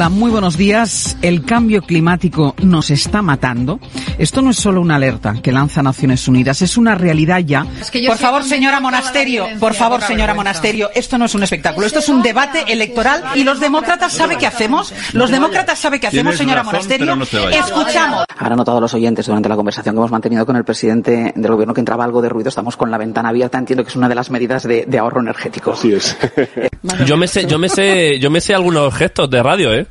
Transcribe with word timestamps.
Hola, 0.00 0.08
muy 0.08 0.30
buenos 0.30 0.56
días. 0.56 1.18
El 1.20 1.44
cambio 1.44 1.82
climático 1.82 2.54
nos 2.62 2.88
está 2.90 3.20
matando. 3.20 3.78
Esto 4.16 4.40
no 4.40 4.48
es 4.48 4.56
solo 4.56 4.80
una 4.80 4.96
alerta 4.96 5.34
que 5.42 5.52
lanza 5.52 5.82
Naciones 5.82 6.26
Unidas, 6.26 6.62
es 6.62 6.78
una 6.78 6.94
realidad 6.94 7.40
ya. 7.40 7.66
que 7.92 8.06
por 8.06 8.16
favor, 8.16 8.42
señora 8.42 8.80
Monasterio, 8.80 9.46
por 9.58 9.74
favor, 9.74 10.00
señora. 10.00 10.32
Monasterio, 10.32 10.88
esto 10.94 11.18
no 11.18 11.26
es 11.26 11.34
un 11.34 11.42
espectáculo, 11.42 11.86
esto 11.86 11.98
es 11.98 12.08
un 12.08 12.22
debate 12.22 12.64
electoral 12.72 13.24
y 13.34 13.44
los 13.44 13.60
demócratas 13.60 14.14
saben 14.14 14.38
qué 14.38 14.46
hacemos. 14.46 14.94
Los 15.12 15.30
demócratas 15.30 15.78
saben 15.78 16.00
qué 16.00 16.06
hacemos, 16.06 16.34
señora 16.34 16.62
Monasterio. 16.62 17.18
Escuchamos. 17.50 18.24
Habrán 18.38 18.56
notado 18.56 18.80
los 18.80 18.94
oyentes 18.94 19.26
durante 19.26 19.50
la 19.50 19.56
conversación 19.56 19.94
que 19.94 19.98
hemos 19.98 20.10
mantenido 20.10 20.46
con 20.46 20.56
el 20.56 20.64
presidente 20.64 21.34
del 21.36 21.52
gobierno 21.52 21.74
que 21.74 21.80
entraba 21.82 22.04
algo 22.04 22.22
de 22.22 22.30
ruido. 22.30 22.48
Estamos 22.48 22.74
con 22.74 22.90
la 22.90 22.96
ventana 22.96 23.28
abierta. 23.28 23.58
Entiendo 23.58 23.84
que 23.84 23.90
es 23.90 23.96
una 23.96 24.08
de 24.08 24.14
las 24.14 24.30
medidas 24.30 24.62
de, 24.62 24.86
de 24.86 24.98
ahorro 24.98 25.20
energético. 25.20 25.72
Así 25.72 25.92
es. 25.92 26.16
Yo 27.06 27.18
me 27.18 27.28
sé, 27.28 27.46
yo 27.46 27.58
me 27.58 27.68
sé, 27.68 28.18
yo 28.18 28.30
me 28.30 28.40
sé 28.40 28.54
algunos 28.54 28.94
gestos 28.94 29.28
de 29.28 29.42
radio, 29.42 29.74
¿eh? 29.74 29.86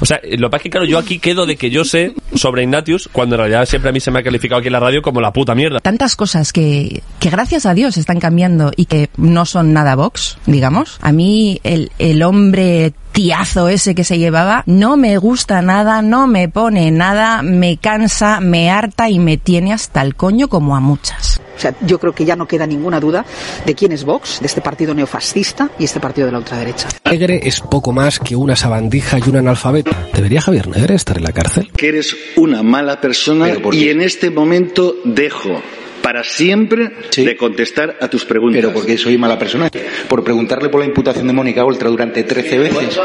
O 0.00 0.06
sea, 0.06 0.20
lo 0.22 0.48
que 0.48 0.50
pasa 0.50 0.56
es 0.56 0.62
que 0.64 0.70
claro, 0.70 0.86
yo 0.86 0.98
aquí 0.98 1.18
quedo 1.18 1.46
de 1.46 1.56
que 1.56 1.70
yo 1.70 1.84
sé 1.84 2.14
sobre 2.34 2.62
Ignatius, 2.62 3.08
cuando 3.10 3.36
en 3.36 3.40
realidad 3.40 3.66
siempre 3.66 3.90
a 3.90 3.92
mí 3.92 4.00
se 4.00 4.10
me 4.10 4.18
ha 4.18 4.22
calificado 4.22 4.58
aquí 4.58 4.68
en 4.68 4.72
la 4.72 4.80
radio 4.80 5.02
como 5.02 5.20
la 5.20 5.32
puta 5.32 5.54
mierda. 5.54 5.80
tantas 5.80 6.16
cosas 6.16 6.52
que, 6.52 7.02
que 7.18 7.30
gracias 7.30 7.66
a 7.66 7.74
Dios 7.74 7.96
están 7.96 8.20
cambiando 8.20 8.72
y 8.76 8.86
que 8.86 9.08
no 9.16 9.46
son 9.46 9.72
nada 9.72 9.94
Vox, 9.96 10.38
digamos. 10.46 10.98
A 11.00 11.12
mí 11.12 11.60
el, 11.64 11.90
el 11.98 12.22
hombre 12.22 12.92
tiazo 13.12 13.68
ese 13.68 13.94
que 13.94 14.02
se 14.04 14.18
llevaba 14.18 14.64
no 14.66 14.96
me 14.96 15.16
gusta 15.18 15.62
nada, 15.62 16.02
no 16.02 16.26
me 16.26 16.48
pone 16.48 16.90
nada, 16.90 17.42
me 17.42 17.76
cansa, 17.76 18.40
me 18.40 18.70
harta 18.70 19.08
y 19.08 19.18
me 19.18 19.36
tiene 19.36 19.72
hasta 19.72 20.02
el 20.02 20.16
coño 20.16 20.48
como 20.48 20.76
a 20.76 20.80
muchas. 20.80 21.40
O 21.56 21.60
sea, 21.60 21.74
yo 21.86 21.98
creo 21.98 22.14
que 22.14 22.24
ya 22.24 22.36
no 22.36 22.46
queda 22.46 22.66
ninguna 22.66 23.00
duda 23.00 23.24
de 23.64 23.74
quién 23.74 23.92
es 23.92 24.04
Vox, 24.04 24.40
de 24.40 24.46
este 24.46 24.60
partido 24.60 24.94
neofascista 24.94 25.70
y 25.78 25.84
este 25.84 26.00
partido 26.00 26.26
de 26.26 26.32
la 26.32 26.38
ultraderecha. 26.38 26.88
Negre 27.04 27.40
es 27.44 27.60
poco 27.60 27.92
más 27.92 28.18
que 28.18 28.36
una 28.36 28.56
sabandija 28.56 29.18
y 29.18 29.28
un 29.28 29.36
analfabeto. 29.36 29.90
¿Debería 30.12 30.40
Javier 30.40 30.68
Negre 30.68 30.94
estar 30.94 31.16
en 31.16 31.24
la 31.24 31.32
cárcel? 31.32 31.70
que 31.76 31.88
eres 31.88 32.16
una 32.36 32.62
mala 32.62 33.00
persona 33.00 33.46
¿Pero 33.46 33.62
por 33.62 33.74
y 33.74 33.88
en 33.88 34.00
este 34.00 34.30
momento 34.30 34.96
dejo 35.04 35.60
para 36.04 36.22
siempre 36.22 36.90
Sí. 37.10 37.24
de 37.24 37.34
contestar 37.36 37.96
a 38.00 38.08
tus 38.08 38.24
preguntas. 38.26 38.60
Pero 38.60 38.72
porque 38.74 38.98
soy 38.98 39.16
mala 39.16 39.38
persona. 39.38 39.70
Por 40.06 40.22
preguntarle 40.22 40.68
por 40.68 40.80
la 40.80 40.86
imputación 40.86 41.26
de 41.26 41.32
Mónica 41.32 41.64
Oltra 41.64 41.88
durante 41.88 42.22
13 42.24 42.58
veces. 42.58 43.00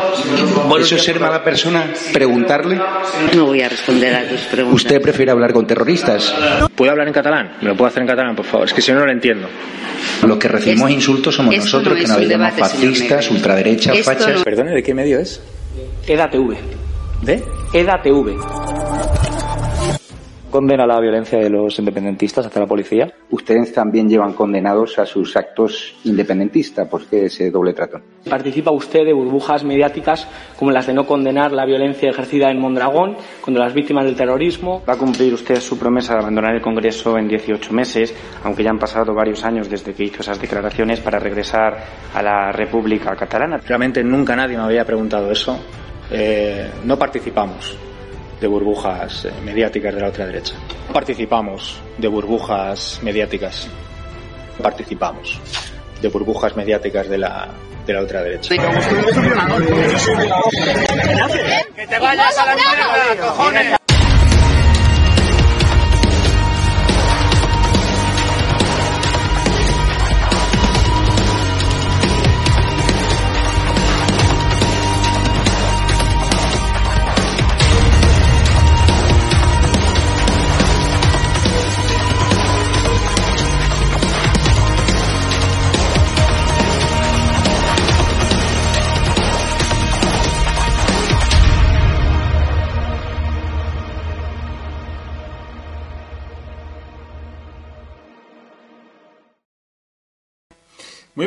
¿Eso 0.80 0.96
es 0.98 1.02
ser 1.04 1.18
mala 1.20 1.42
persona? 1.44 1.86
¿Preguntarle? 2.14 2.78
No 3.36 3.46
voy 3.46 3.62
a 3.62 3.70
responder 3.70 4.14
a 4.14 4.28
tus 4.28 4.42
preguntas. 4.42 4.76
¿Usted 4.84 5.02
prefiere 5.02 5.32
hablar 5.32 5.54
con 5.54 5.66
terroristas? 5.66 6.36
¿Puedo 6.76 6.92
hablar 6.92 7.08
en 7.08 7.14
catalán? 7.14 7.54
¿Me 7.62 7.70
lo 7.70 7.78
puedo 7.78 7.88
hacer 7.88 8.02
en 8.02 8.08
catalán, 8.10 8.36
por 8.36 8.46
favor? 8.46 8.68
Es 8.68 8.74
que 8.74 8.82
si 8.82 8.92
no, 8.92 9.00
no 9.00 9.06
lo 9.06 9.12
entiendo. 9.14 9.48
Los 10.28 10.38
que 10.38 10.50
recibimos 10.50 10.92
insultos 10.92 11.36
somos 11.36 11.54
esto 11.56 11.66
nosotros, 11.78 11.98
no 11.98 12.02
que 12.04 12.08
nos 12.08 12.28
llamamos 12.30 12.60
fascistas, 12.60 13.32
ultraderechas, 13.32 13.98
fachas. 14.04 14.36
no- 14.40 14.44
Perdone, 14.44 14.72
¿de 14.76 14.84
qué 14.84 14.94
medio 14.94 15.20
es? 15.20 15.42
EDATV. 16.06 16.58
¿De? 17.22 17.44
EDATV. 17.74 18.99
Condena 20.50 20.88
la 20.88 21.00
violencia 21.00 21.38
de 21.38 21.48
los 21.48 21.78
independentistas 21.78 22.48
hacia 22.48 22.62
la 22.62 22.68
policía. 22.68 23.14
Ustedes 23.30 23.72
también 23.72 24.10
llevan 24.10 24.34
condenados 24.34 24.98
a 24.98 25.06
sus 25.06 25.38
actos 25.38 25.96
independentistas. 26.06 26.88
¿Por 26.88 27.06
qué 27.06 27.26
ese 27.26 27.52
doble 27.52 27.74
trato? 27.74 28.00
Participa 28.28 28.72
usted 28.72 29.06
de 29.06 29.14
burbujas 29.14 29.64
mediáticas 29.64 30.28
como 30.58 30.72
las 30.72 30.88
de 30.88 30.96
no 30.96 31.06
condenar 31.06 31.52
la 31.52 31.68
violencia 31.68 32.10
ejercida 32.10 32.50
en 32.50 32.60
Mondragón 32.60 33.16
contra 33.42 33.64
las 33.64 33.76
víctimas 33.76 34.06
del 34.06 34.16
terrorismo. 34.16 34.82
Va 34.90 34.94
a 34.94 34.98
cumplir 34.98 35.36
usted 35.36 35.60
su 35.60 35.78
promesa 35.78 36.14
de 36.14 36.22
abandonar 36.22 36.56
el 36.56 36.62
Congreso 36.62 37.16
en 37.20 37.28
18 37.28 37.72
meses, 37.72 38.16
aunque 38.44 38.64
ya 38.64 38.72
han 38.72 38.80
pasado 38.80 39.14
varios 39.14 39.46
años 39.46 39.70
desde 39.70 39.94
que 39.94 40.06
hizo 40.06 40.22
esas 40.22 40.42
declaraciones 40.42 41.00
para 41.00 41.20
regresar 41.20 41.78
a 42.16 42.24
la 42.24 42.52
República 42.52 43.16
Catalana. 43.16 43.58
Realmente 43.58 44.04
nunca 44.04 44.36
nadie 44.36 44.58
me 44.58 44.64
había 44.64 44.84
preguntado 44.84 45.30
eso. 45.30 45.60
Eh, 46.12 46.72
no 46.86 46.98
participamos 46.98 47.89
de 48.40 48.48
burbujas 48.48 49.26
eh, 49.26 49.32
mediáticas 49.44 49.94
de 49.94 50.02
la 50.02 50.08
ultraderecha. 50.08 50.56
Participamos 50.94 51.82
de 51.98 52.08
burbujas 52.08 53.00
mediáticas. 53.04 53.68
Participamos 54.62 55.40
de 56.02 56.08
burbujas 56.08 56.56
mediáticas 56.56 57.10
de 57.10 57.18
la, 57.18 57.50
de 57.86 57.94
la 57.94 58.02
ultraderecha. 58.02 58.54
Muy 63.48 63.79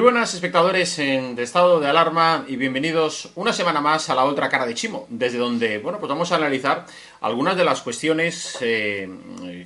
buenas 0.03 0.35
espectadores 0.35 0.97
de 0.97 1.43
estado 1.45 1.79
de 1.79 1.87
alarma 1.87 2.45
y 2.49 2.57
bienvenidos 2.57 3.31
una 3.37 3.53
semana 3.53 3.81
más 3.81 4.11
a 4.11 4.17
la 4.17 4.25
otra 4.25 4.49
cara 4.49 4.67
de 4.67 4.75
Chimo, 4.75 5.07
desde 5.09 5.39
donde 5.39 5.79
bueno 5.79 6.01
pues 6.01 6.09
vamos 6.09 6.33
a 6.33 6.37
analizar 6.37 6.87
algunas 7.21 7.57
de 7.57 7.65
las 7.65 7.83
cuestiones 7.83 8.59
eh, 8.61 9.09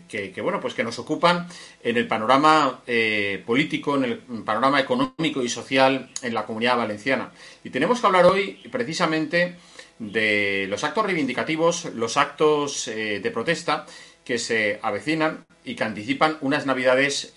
que, 0.06 0.38
bueno 0.42 0.60
pues 0.60 0.74
que 0.74 0.84
nos 0.84 0.98
ocupan 0.98 1.48
en 1.82 1.97
el 1.97 2.06
panorama 2.06 2.82
eh, 2.86 3.42
político, 3.47 3.97
en 3.97 4.04
el 4.04 4.19
panorama 4.44 4.78
económico 4.78 5.42
y 5.42 5.48
social 5.48 6.10
en 6.20 6.34
la 6.34 6.44
comunidad 6.44 6.76
valenciana. 6.76 7.32
Y 7.64 7.70
tenemos 7.70 8.03
que 8.03 8.06
hablar 8.06 8.26
hoy 8.26 8.60
precisamente 8.70 9.56
de 9.98 10.66
los 10.68 10.84
actos 10.84 11.06
reivindicativos, 11.06 11.86
los 11.94 12.18
actos 12.18 12.88
eh, 12.88 13.20
de 13.22 13.30
protesta 13.30 13.86
que 14.22 14.36
se 14.38 14.80
avecinan 14.82 15.47
y 15.64 15.76
que 15.76 15.84
anticipan 15.84 16.36
unas 16.42 16.66
navidades 16.66 17.32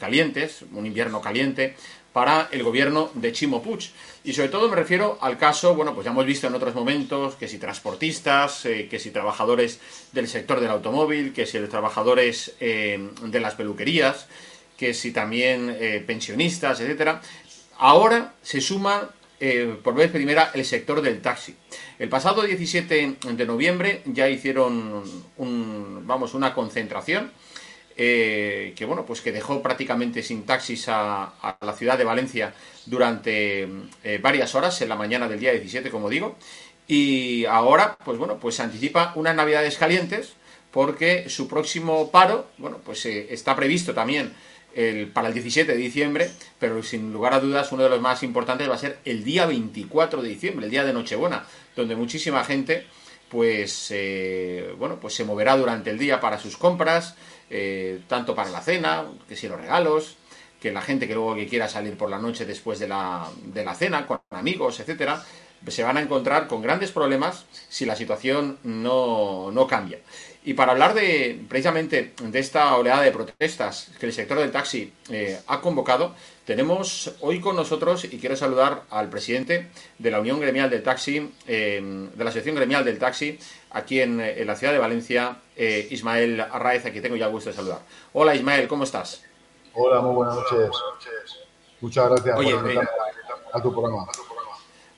calientes, 0.00 0.64
un 0.72 0.86
invierno 0.86 1.20
caliente, 1.20 1.76
para 2.12 2.48
el 2.52 2.62
gobierno 2.62 3.10
de 3.14 3.32
Chimo 3.32 3.62
Puig. 3.62 3.90
Y 4.24 4.32
sobre 4.32 4.48
todo 4.48 4.68
me 4.68 4.76
refiero 4.76 5.18
al 5.20 5.38
caso, 5.38 5.74
bueno, 5.74 5.94
pues 5.94 6.04
ya 6.04 6.10
hemos 6.10 6.26
visto 6.26 6.46
en 6.46 6.54
otros 6.54 6.74
momentos 6.74 7.34
que 7.36 7.48
si 7.48 7.58
transportistas, 7.58 8.64
eh, 8.66 8.88
que 8.90 8.98
si 8.98 9.10
trabajadores 9.10 9.80
del 10.12 10.28
sector 10.28 10.60
del 10.60 10.70
automóvil, 10.70 11.32
que 11.32 11.46
si 11.46 11.58
los 11.58 11.68
trabajadores 11.68 12.54
eh, 12.60 13.10
de 13.22 13.40
las 13.40 13.54
peluquerías, 13.54 14.26
que 14.76 14.94
si 14.94 15.12
también 15.12 15.76
eh, 15.78 16.02
pensionistas, 16.06 16.80
etcétera. 16.80 17.20
Ahora 17.78 18.34
se 18.42 18.60
suma 18.60 19.10
por 19.84 19.94
vez 19.94 20.10
primera 20.10 20.50
el 20.52 20.64
sector 20.64 21.00
del 21.00 21.20
taxi. 21.20 21.54
El 22.00 22.08
pasado 22.08 22.42
17 22.42 23.18
de 23.20 23.46
noviembre 23.46 24.02
ya 24.06 24.28
hicieron 24.28 25.04
un, 25.36 26.02
vamos, 26.04 26.34
una 26.34 26.54
concentración 26.54 27.30
eh, 28.00 28.74
que 28.76 28.84
bueno, 28.84 29.04
pues 29.04 29.20
que 29.20 29.32
dejó 29.32 29.60
prácticamente 29.60 30.22
sin 30.22 30.46
taxis 30.46 30.84
a, 30.86 31.34
la 31.60 31.72
ciudad 31.72 31.98
de 31.98 32.04
Valencia 32.04 32.54
durante 32.86 33.68
eh, 34.04 34.20
varias 34.22 34.54
horas 34.54 34.80
en 34.80 34.88
la 34.88 34.94
mañana 34.94 35.26
del 35.26 35.40
día 35.40 35.50
17, 35.50 35.90
como 35.90 36.08
digo. 36.08 36.36
Y 36.86 37.44
ahora, 37.46 37.98
pues 38.04 38.16
bueno, 38.16 38.38
pues 38.38 38.54
se 38.54 38.62
anticipa 38.62 39.12
unas 39.16 39.34
navidades 39.34 39.76
calientes 39.76 40.34
porque 40.70 41.28
su 41.28 41.48
próximo 41.48 42.12
paro, 42.12 42.46
bueno, 42.58 42.78
pues 42.84 43.04
eh, 43.04 43.26
está 43.30 43.56
previsto 43.56 43.92
también 43.92 44.32
para 45.12 45.26
el 45.26 45.34
17 45.34 45.72
de 45.72 45.76
diciembre, 45.76 46.30
pero 46.60 46.84
sin 46.84 47.12
lugar 47.12 47.34
a 47.34 47.40
dudas 47.40 47.72
uno 47.72 47.82
de 47.82 47.88
los 47.88 48.00
más 48.00 48.22
importantes 48.22 48.70
va 48.70 48.76
a 48.76 48.78
ser 48.78 48.98
el 49.04 49.24
día 49.24 49.44
24 49.44 50.22
de 50.22 50.28
diciembre, 50.28 50.66
el 50.66 50.70
día 50.70 50.84
de 50.84 50.92
Nochebuena, 50.92 51.44
donde 51.74 51.96
muchísima 51.96 52.44
gente 52.44 52.86
pues 53.28 53.92
bueno, 54.78 55.00
pues 55.00 55.14
se 55.14 55.24
moverá 55.24 55.56
durante 55.56 55.90
el 55.90 55.98
día 55.98 56.20
para 56.20 56.38
sus 56.38 56.56
compras, 56.56 57.16
eh, 57.50 58.00
tanto 58.08 58.34
para 58.34 58.50
la 58.50 58.60
cena, 58.60 59.04
que 59.28 59.36
si 59.36 59.48
los 59.48 59.60
regalos, 59.60 60.16
que 60.60 60.72
la 60.72 60.82
gente 60.82 61.06
que 61.06 61.14
luego 61.14 61.34
que 61.34 61.46
quiera 61.46 61.68
salir 61.68 61.96
por 61.96 62.10
la 62.10 62.18
noche 62.18 62.44
después 62.44 62.78
de 62.78 62.88
la, 62.88 63.28
de 63.44 63.64
la 63.64 63.74
cena 63.74 64.06
con 64.06 64.20
amigos, 64.30 64.80
etcétera, 64.80 65.22
se 65.66 65.82
van 65.82 65.96
a 65.96 66.00
encontrar 66.00 66.46
con 66.46 66.62
grandes 66.62 66.92
problemas 66.92 67.46
si 67.68 67.84
la 67.84 67.96
situación 67.96 68.58
no, 68.62 69.50
no 69.52 69.66
cambia. 69.66 69.98
Y 70.44 70.54
para 70.54 70.72
hablar 70.72 70.94
de 70.94 71.40
precisamente 71.48 72.14
de 72.22 72.38
esta 72.38 72.74
oleada 72.76 73.02
de 73.02 73.12
protestas 73.12 73.90
que 73.98 74.06
el 74.06 74.12
sector 74.12 74.38
del 74.38 74.52
taxi 74.52 74.92
eh, 75.10 75.38
ha 75.46 75.60
convocado, 75.60 76.14
tenemos 76.48 77.12
hoy 77.20 77.40
con 77.40 77.56
nosotros, 77.56 78.04
y 78.04 78.18
quiero 78.18 78.34
saludar 78.34 78.84
al 78.88 79.10
presidente 79.10 79.68
de 79.98 80.10
la 80.10 80.18
Unión 80.18 80.40
Gremial 80.40 80.70
del 80.70 80.82
Taxi, 80.82 81.30
eh, 81.46 82.08
de 82.14 82.24
la 82.24 82.30
Asociación 82.30 82.56
Gremial 82.56 82.86
del 82.86 82.98
Taxi, 82.98 83.38
aquí 83.72 84.00
en, 84.00 84.18
en 84.18 84.46
la 84.46 84.56
ciudad 84.56 84.72
de 84.72 84.78
Valencia, 84.78 85.42
eh, 85.54 85.86
Ismael 85.90 86.40
Arraez, 86.40 86.86
aquí 86.86 87.02
tengo 87.02 87.16
ya 87.16 87.26
el 87.26 87.32
gusto 87.32 87.50
de 87.50 87.56
saludar. 87.56 87.80
Hola 88.14 88.34
Ismael, 88.34 88.66
¿cómo 88.66 88.84
estás? 88.84 89.22
Hola, 89.74 90.00
muy 90.00 90.14
buenas 90.14 90.36
noches. 90.36 90.70
Muchas 91.82 92.08
gracias 92.08 92.38
Oye, 92.38 92.54
por 92.54 92.70
eh, 92.70 92.80
a 93.52 93.62
tu 93.62 93.70
programa. 93.70 94.06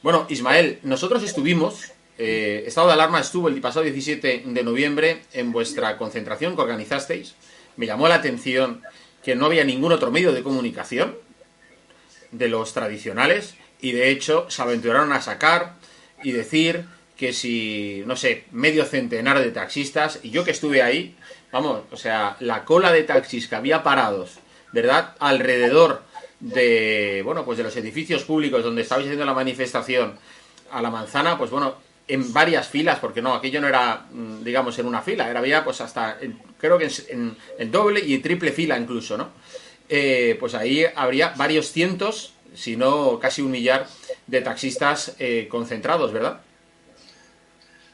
Bueno, 0.05 0.26
Ismael, 0.29 0.79
nosotros 0.85 1.20
estuvimos, 1.25 1.91
Estado 2.17 2.87
de 2.87 2.93
Alarma 2.93 3.19
estuvo 3.19 3.49
el 3.49 3.61
pasado 3.61 3.82
17 3.82 4.44
de 4.46 4.62
noviembre 4.62 5.23
en 5.32 5.50
vuestra 5.50 5.99
concentración 5.99 6.55
que 6.55 6.62
organizasteis. 6.62 7.35
Me 7.76 7.87
llamó 7.87 8.06
la 8.06 8.14
atención 8.14 8.82
que 9.25 9.35
no 9.35 9.46
había 9.46 9.64
ningún 9.64 9.91
otro 9.91 10.12
medio 10.12 10.32
de 10.32 10.44
comunicación 10.44 11.17
de 12.32 12.49
los 12.49 12.73
tradicionales 12.73 13.55
y 13.81 13.93
de 13.93 14.11
hecho 14.11 14.47
se 14.50 14.62
aventuraron 14.62 15.12
a 15.12 15.21
sacar 15.23 15.75
y 16.23 16.32
decir 16.32 16.85
que 17.17 17.32
si, 17.32 18.03
no 18.06 18.17
sé, 18.17 18.44
medio 18.50 18.85
centenar 18.85 19.38
de 19.41 19.50
taxistas, 19.50 20.21
y 20.23 20.31
yo 20.31 20.43
que 20.44 20.50
estuve 20.53 20.82
ahí, 20.82 21.15
vamos, 21.53 21.82
o 21.91 21.97
sea, 21.97 22.37
la 22.41 22.65
cola 22.65 22.93
de 22.93 23.03
taxis 23.03 23.47
que 23.49 23.56
había 23.56 23.82
parados, 23.82 24.38
¿verdad? 24.73 25.15
Alrededor 25.19 26.03
de, 26.41 27.21
bueno, 27.25 27.44
pues 27.44 27.59
de 27.59 27.65
los 27.65 27.77
edificios 27.77 28.23
públicos 28.25 28.62
donde 28.65 28.82
estabais 28.82 29.06
haciendo 29.06 29.27
la 29.27 29.35
manifestación 29.35 30.19
a 30.71 30.81
la 30.81 30.91
manzana, 30.91 31.37
pues 31.37 31.50
bueno, 31.50 31.75
en 32.09 32.32
varias 32.32 32.69
filas, 32.69 32.99
porque 32.99 33.21
no, 33.23 33.35
aquello 33.35 33.61
no 33.61 33.69
era, 33.69 34.06
mm, 34.11 34.43
digamos, 34.43 34.79
en 34.79 34.87
una 34.87 35.03
fila, 35.03 35.29
era 35.31 35.41
había 35.41 35.62
pues 35.65 35.81
hasta, 35.81 36.19
creo 36.59 36.79
que 36.79 36.85
en, 36.87 36.91
en- 37.11 37.37
en 37.59 37.71
doble 37.71 38.00
y 38.00 38.19
triple 38.19 38.50
fila 38.53 38.79
incluso, 38.79 39.17
¿no? 39.19 39.29
Eh, 39.93 40.37
pues 40.39 40.55
ahí 40.55 40.87
habría 40.95 41.35
varios 41.37 41.73
cientos, 41.73 42.33
si 42.55 42.77
no 42.77 43.19
casi 43.19 43.43
un 43.43 43.51
millar, 43.51 43.89
de 44.29 44.41
taxistas 44.41 45.17
eh, 45.19 45.49
concentrados, 45.51 46.13
¿verdad? 46.13 46.41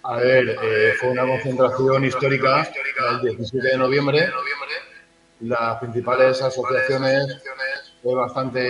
A 0.03 0.19
ver, 0.19 0.59
eh, 0.63 0.93
fue 1.01 1.09
una 1.09 1.27
concentración 1.27 2.05
histórica 2.05 2.71
el 3.13 3.37
17 3.37 3.67
de 3.67 3.77
noviembre. 3.79 4.29
Las 5.41 5.79
principales 5.79 6.43
asociaciones 6.43 7.43
fue 8.03 8.15
bastante 8.15 8.69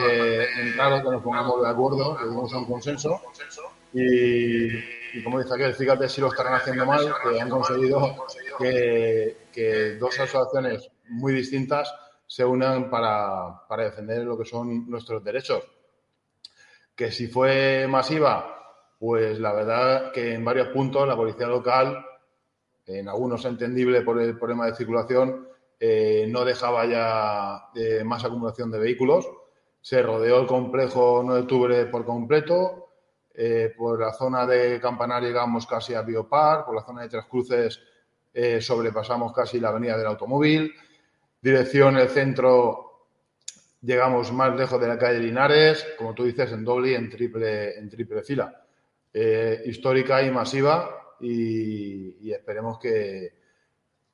claro 0.75 1.02
que 1.02 1.11
nos 1.11 1.23
pongamos 1.23 1.62
de 1.62 1.69
acuerdo, 1.69 2.17
llegamos 2.20 2.55
a 2.55 2.58
un 2.58 2.67
consenso. 2.67 3.20
Y, 3.93 5.23
como 5.25 5.40
dice 5.40 5.52
aquel, 5.52 5.75
fíjate 5.75 6.08
si 6.08 6.20
lo 6.20 6.28
estarán 6.28 6.55
haciendo 6.55 6.87
mal, 6.87 7.12
que 7.25 7.40
han 7.40 7.50
conseguido 7.50 8.25
que 8.61 9.96
dos 9.99 10.14
asociaciones 10.20 10.88
muy 11.08 11.32
distintas 11.32 11.93
se 12.26 12.44
unan 12.44 12.90
para, 12.90 13.67
para 13.69 13.84
defender 13.84 14.25
lo 14.25 14.37
que 14.37 14.44
son 14.44 14.88
nuestros 14.90 15.23
derechos. 15.23 15.62
Que 16.94 17.11
si 17.11 17.28
fue 17.28 17.87
masiva, 17.88 18.56
pues 18.99 19.38
la 19.38 19.52
verdad 19.52 20.12
que 20.12 20.34
en 20.34 20.44
varios 20.44 20.69
puntos 20.69 21.06
la 21.06 21.17
policía 21.17 21.46
local, 21.46 22.05
en 22.87 23.08
algunos 23.08 23.44
entendible 23.44 24.02
por 24.02 24.20
el 24.20 24.38
problema 24.38 24.67
de 24.67 24.75
circulación, 24.75 25.49
eh, 25.78 26.26
no 26.28 26.44
dejaba 26.44 26.87
ya 26.87 27.69
eh, 27.75 28.02
más 28.05 28.25
acumulación 28.25 28.70
de 28.70 28.78
vehículos. 28.78 29.28
Se 29.81 30.02
rodeó 30.02 30.40
el 30.40 30.46
complejo 30.46 31.23
9 31.25 31.34
de 31.34 31.43
octubre 31.43 31.87
por 31.87 32.05
completo. 32.05 32.82
Eh, 33.38 33.75
por 33.76 34.00
la 34.00 34.14
zona 34.14 34.46
de 34.46 34.81
Campanar 34.81 35.23
llegamos 35.23 35.67
casi 35.67 35.94
a 35.94 36.02
Biopar. 36.02 36.64
Por 36.64 36.75
la 36.75 36.82
zona 36.82 37.02
de 37.02 37.08
Tres 37.08 37.26
Cruces 37.26 37.81
eh, 38.32 38.61
sobrepasamos 38.61 39.32
casi 39.32 39.61
la 39.61 39.69
avenida 39.69 39.96
del 39.96 40.06
automóvil. 40.06 40.73
Dirección 41.50 41.96
el 41.96 42.08
centro 42.08 43.06
llegamos 43.81 44.32
más 44.32 44.56
lejos 44.56 44.81
de 44.81 44.88
la 44.88 44.98
calle 44.98 45.20
Linares, 45.20 45.87
como 45.96 46.12
tú 46.12 46.25
dices, 46.25 46.50
en 46.50 46.64
doble 46.64 46.90
y 46.90 46.94
en 46.96 47.08
triple, 47.08 47.78
en 47.78 47.88
triple 47.88 48.25
fila. 48.25 48.64
Eh, 49.14 49.62
histórica 49.66 50.20
y 50.25 50.31
masiva 50.32 51.14
y, 51.20 52.32
esperemos 52.32 52.81
que 52.81 53.32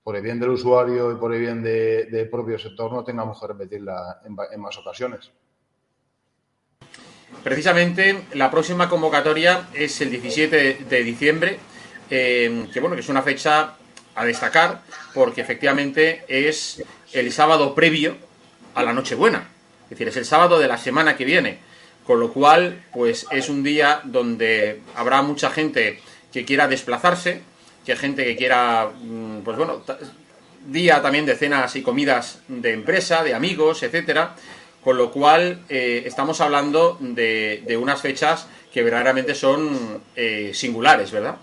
por 0.02 0.14
el 0.14 0.20
bien 0.23 0.38
del 0.38 0.50
usuario 0.50 1.11
y 1.11 1.14
por 1.14 1.32
el 1.32 1.40
bien 1.40 1.62
de- 1.62 2.05
del 2.05 2.29
propio 2.29 2.58
sector 2.58 2.93
no 2.93 3.02
tengamos 3.02 3.40
que 3.40 3.46
repetirla 3.46 4.20
en 4.26 4.61
más 4.61 4.76
ocasiones. 4.76 5.31
Precisamente 7.43 8.25
la 8.35 8.50
próxima 8.50 8.90
convocatoria 8.90 9.69
es 9.73 9.99
el 10.02 10.11
17 10.11 10.85
de 10.87 11.02
diciembre, 11.02 11.58
eh, 12.11 12.69
que 12.70 12.81
bueno, 12.81 12.94
que 12.94 13.00
es 13.00 13.08
una 13.08 13.23
fecha 13.23 13.75
a 14.14 14.25
destacar 14.26 14.82
porque 15.14 15.40
efectivamente 15.40 16.26
es 16.28 16.85
el 17.12 17.32
sábado 17.32 17.75
previo 17.75 18.17
a 18.75 18.82
la 18.82 18.93
Nochebuena, 18.93 19.49
es 19.85 19.91
decir, 19.91 20.09
es 20.09 20.17
el 20.17 20.25
sábado 20.25 20.59
de 20.59 20.69
la 20.69 20.79
semana 20.79 21.17
que 21.17 21.25
viene, 21.25 21.59
con 22.06 22.20
lo 22.20 22.32
cual 22.32 22.82
pues 22.93 23.26
es 23.31 23.49
un 23.49 23.62
día 23.62 24.00
donde 24.05 24.81
habrá 24.97 25.23
mucha 25.23 25.50
gente 25.50 26.00
que 26.32 26.44
quiera 26.44 26.69
desplazarse, 26.69 27.43
que 27.85 27.97
gente 27.97 28.25
que 28.25 28.37
quiera, 28.37 28.91
mm, 28.94 29.41
pues 29.41 29.56
bueno, 29.56 29.82
día 30.67 31.03
también 31.03 31.26
de 31.26 31.37
cenas 31.37 31.76
y 31.76 31.82
comidas 31.82 32.41
de 32.49 32.73
empresa, 32.73 33.23
de 33.23 33.35
amigos, 33.35 33.82
etcétera, 33.82 34.35
con 34.82 34.97
lo 34.97 35.11
cual 35.11 35.62
eh, 35.69 36.03
estamos 36.06 36.41
hablando 36.41 36.97
de, 37.00 37.62
de 37.67 37.76
unas 37.76 38.00
fechas 38.00 38.47
que 38.73 38.82
verdaderamente 38.82 39.35
son 39.35 40.03
eh, 40.17 40.53
singulares, 40.55 41.12
¿verdad? 41.12 41.37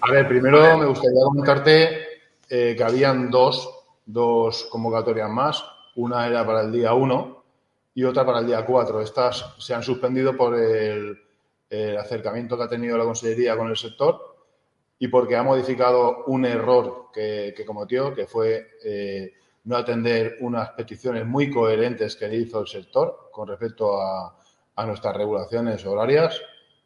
A 0.00 0.12
ver, 0.12 0.28
primero 0.28 0.78
me 0.78 0.86
gustaría 0.86 1.20
comentarte 1.22 2.07
eh, 2.48 2.74
que 2.76 2.84
habían 2.84 3.30
dos, 3.30 3.68
dos 4.06 4.64
convocatorias 4.70 5.28
más. 5.30 5.64
Una 5.96 6.26
era 6.26 6.46
para 6.46 6.62
el 6.62 6.72
día 6.72 6.94
1 6.94 7.44
y 7.94 8.04
otra 8.04 8.24
para 8.24 8.40
el 8.40 8.46
día 8.46 8.64
4. 8.64 9.00
Estas 9.00 9.54
se 9.58 9.74
han 9.74 9.82
suspendido 9.82 10.36
por 10.36 10.54
el, 10.54 11.18
acercamiento 11.98 12.56
que 12.56 12.62
ha 12.62 12.68
tenido 12.68 12.96
la 12.96 13.04
Consellería 13.04 13.54
con 13.56 13.68
el 13.68 13.76
sector 13.76 14.36
y 14.98 15.08
porque 15.08 15.36
ha 15.36 15.42
modificado 15.42 16.24
un 16.26 16.46
error 16.46 17.08
que, 17.12 17.52
que 17.54 17.66
cometió, 17.66 18.14
que 18.14 18.26
fue 18.26 18.78
eh, 18.82 19.34
no 19.68 19.76
atender 19.76 20.38
unas 20.40 20.70
peticiones 20.70 21.26
muy 21.26 21.50
coherentes 21.50 22.16
que 22.16 22.26
le 22.26 22.36
hizo 22.36 22.60
el 22.60 22.66
sector 22.66 23.28
con 23.30 23.48
respecto 23.48 24.00
a, 24.00 24.34
nuestras 24.86 25.16
regulaciones 25.16 25.84
horarias 25.84 26.40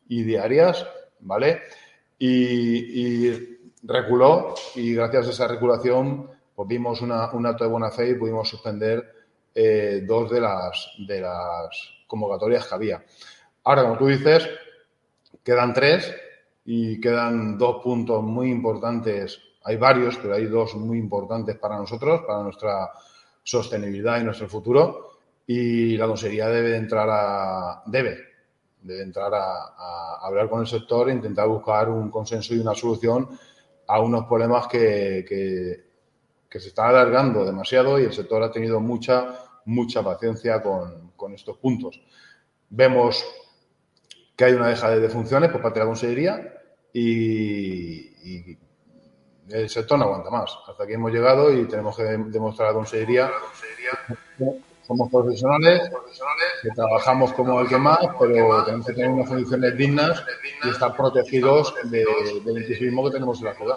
y 0.09 0.23
diarias, 0.23 0.87
¿vale? 1.21 1.61
Y 2.19 3.62
reculó 3.83 4.55
y 4.75 4.95
gracias 4.95 5.27
a 5.27 5.31
esa 5.31 5.49
reculación 5.49 6.31
pues 6.55 6.69
vimos 6.69 7.01
una, 7.01 7.31
un 7.33 7.47
acto 7.47 7.65
de 7.65 7.71
buena 7.71 7.91
fe 7.91 8.11
y 8.11 8.15
pudimos 8.15 8.49
suspender 8.49 9.23
eh, 9.55 10.05
dos 10.07 10.31
de 10.31 10.41
las, 10.41 10.93
de 10.99 11.21
las 11.21 11.69
convocatorias 12.07 12.67
que 12.67 12.75
había. 12.75 13.05
Ahora, 13.65 13.83
como 13.83 13.99
tú 13.99 14.07
dices, 14.07 14.49
quedan 15.43 15.73
tres 15.73 16.15
y 16.65 17.01
quedan 17.01 17.57
dos 17.59 17.83
puntos 17.83 18.23
muy 18.23 18.51
importantes. 18.51 19.41
Hay 19.65 19.77
varios, 19.77 20.19
pero 20.19 20.35
hay 20.35 20.47
dos 20.47 20.75
muy 20.75 20.99
importantes 20.99 21.57
para 21.57 21.77
nosotros, 21.77 22.23
para 22.27 22.43
nuestra 22.43 22.91
sostenibilidad 23.43 24.21
y 24.21 24.25
nuestro 24.25 24.49
futuro. 24.49 25.19
Y 25.47 25.97
la 25.97 26.07
Consejería 26.07 26.49
debe 26.49 26.77
entrar 26.77 27.09
a. 27.11 27.83
debe, 27.87 28.19
debe 28.81 29.03
entrar 29.03 29.33
a, 29.35 29.75
a 29.77 30.19
hablar 30.23 30.49
con 30.49 30.61
el 30.61 30.67
sector 30.67 31.09
e 31.09 31.13
intentar 31.13 31.49
buscar 31.49 31.89
un 31.89 32.11
consenso 32.11 32.55
y 32.55 32.59
una 32.59 32.75
solución 32.75 33.29
a 33.93 34.01
unos 34.01 34.25
problemas 34.25 34.67
que, 34.69 35.23
que, 36.49 36.61
se 36.61 36.69
están 36.69 36.89
alargando 36.89 37.45
demasiado 37.45 38.01
y 38.01 38.05
el 38.05 38.13
sector 38.13 38.43
ha 38.43 38.51
tenido 38.51 38.81
mucha, 38.81 39.39
mucha 39.67 40.03
paciencia 40.03 40.63
con, 40.63 41.13
con 41.15 41.35
estos 41.35 41.59
puntos. 41.59 42.01
Vemos 42.71 43.23
que 44.35 44.45
hay 44.45 44.55
una 44.55 44.69
dejadez 44.69 45.03
de 45.03 45.11
funciones 45.11 45.51
por 45.51 45.61
parte 45.61 45.79
de 45.79 45.85
la 45.85 45.91
Consejería 45.91 46.55
y, 46.93 48.53
y 48.53 48.59
el 49.51 49.69
sector 49.69 49.99
no 49.99 50.07
aguanta 50.07 50.31
más. 50.31 50.57
Hasta 50.67 50.85
aquí 50.85 50.95
hemos 50.95 51.13
llegado 51.13 51.53
y 51.53 51.69
tenemos 51.69 51.95
que 51.95 52.05
demostrar 52.05 52.69
a 52.69 52.71
la 52.71 52.77
Consejería 52.77 53.31
somos 54.93 55.11
profesionales, 55.11 55.91
que 56.63 56.69
trabajamos 56.71 57.33
como 57.33 57.61
el 57.61 57.69
que 57.69 57.79
más, 57.79 57.99
pero 58.21 58.63
tenemos 58.65 58.87
que 58.87 58.93
tener 58.93 59.11
unas 59.11 59.29
condiciones 59.29 59.77
dignas 59.77 60.23
y 60.65 60.69
estar 60.69 60.95
protegidos 60.95 61.75
de- 61.85 62.05
del 62.45 62.59
inquisitismo 62.63 63.05
que 63.05 63.11
tenemos 63.13 63.39
en 63.41 63.45
la 63.47 63.55
ciudad. 63.55 63.77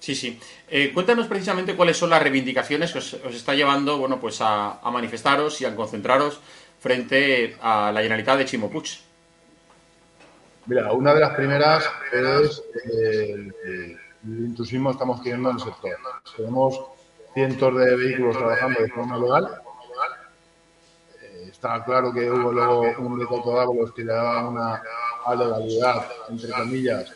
Sí, 0.00 0.14
sí. 0.16 0.40
Eh, 0.68 0.90
cuéntanos 0.92 1.26
precisamente 1.28 1.76
cuáles 1.76 1.96
son 1.96 2.10
las 2.10 2.22
reivindicaciones 2.22 2.92
que 2.92 2.98
os, 2.98 3.14
os 3.14 3.34
está 3.34 3.54
llevando, 3.54 3.98
bueno, 3.98 4.18
pues 4.18 4.40
a, 4.40 4.80
a 4.80 4.90
manifestaros 4.90 5.60
y 5.60 5.64
a 5.64 5.76
concentraros 5.76 6.40
frente 6.80 7.56
a 7.60 7.92
la 7.92 8.00
Generalitat 8.00 8.38
de 8.38 8.44
Chimo 8.46 8.68
Puig. 8.70 8.88
Mira, 10.66 10.92
una 10.92 11.12
de 11.14 11.20
las 11.20 11.34
primeras 11.34 11.84
es 12.12 12.62
eh, 12.92 13.52
el 14.24 14.38
intrusismo 14.46 14.88
que 14.90 14.94
estamos 14.94 15.22
teniendo 15.22 15.50
en 15.50 15.56
el 15.56 15.62
sector. 15.62 15.96
Tenemos 16.36 16.80
cientos 17.34 17.76
de 17.76 17.96
vehículos 17.96 18.36
trabajando 18.36 18.80
de 18.80 18.88
forma 18.88 19.18
legal. 19.18 19.62
Eh, 21.22 21.48
está 21.50 21.84
claro 21.84 22.12
que 22.12 22.30
hubo 22.30 22.52
luego 22.52 22.80
un 22.98 23.18
de 23.18 23.92
que 23.94 24.04
le 24.04 24.12
daba 24.12 24.48
una 24.48 24.82
legalidad, 25.36 26.06
entre 26.28 26.50
comillas, 26.50 27.12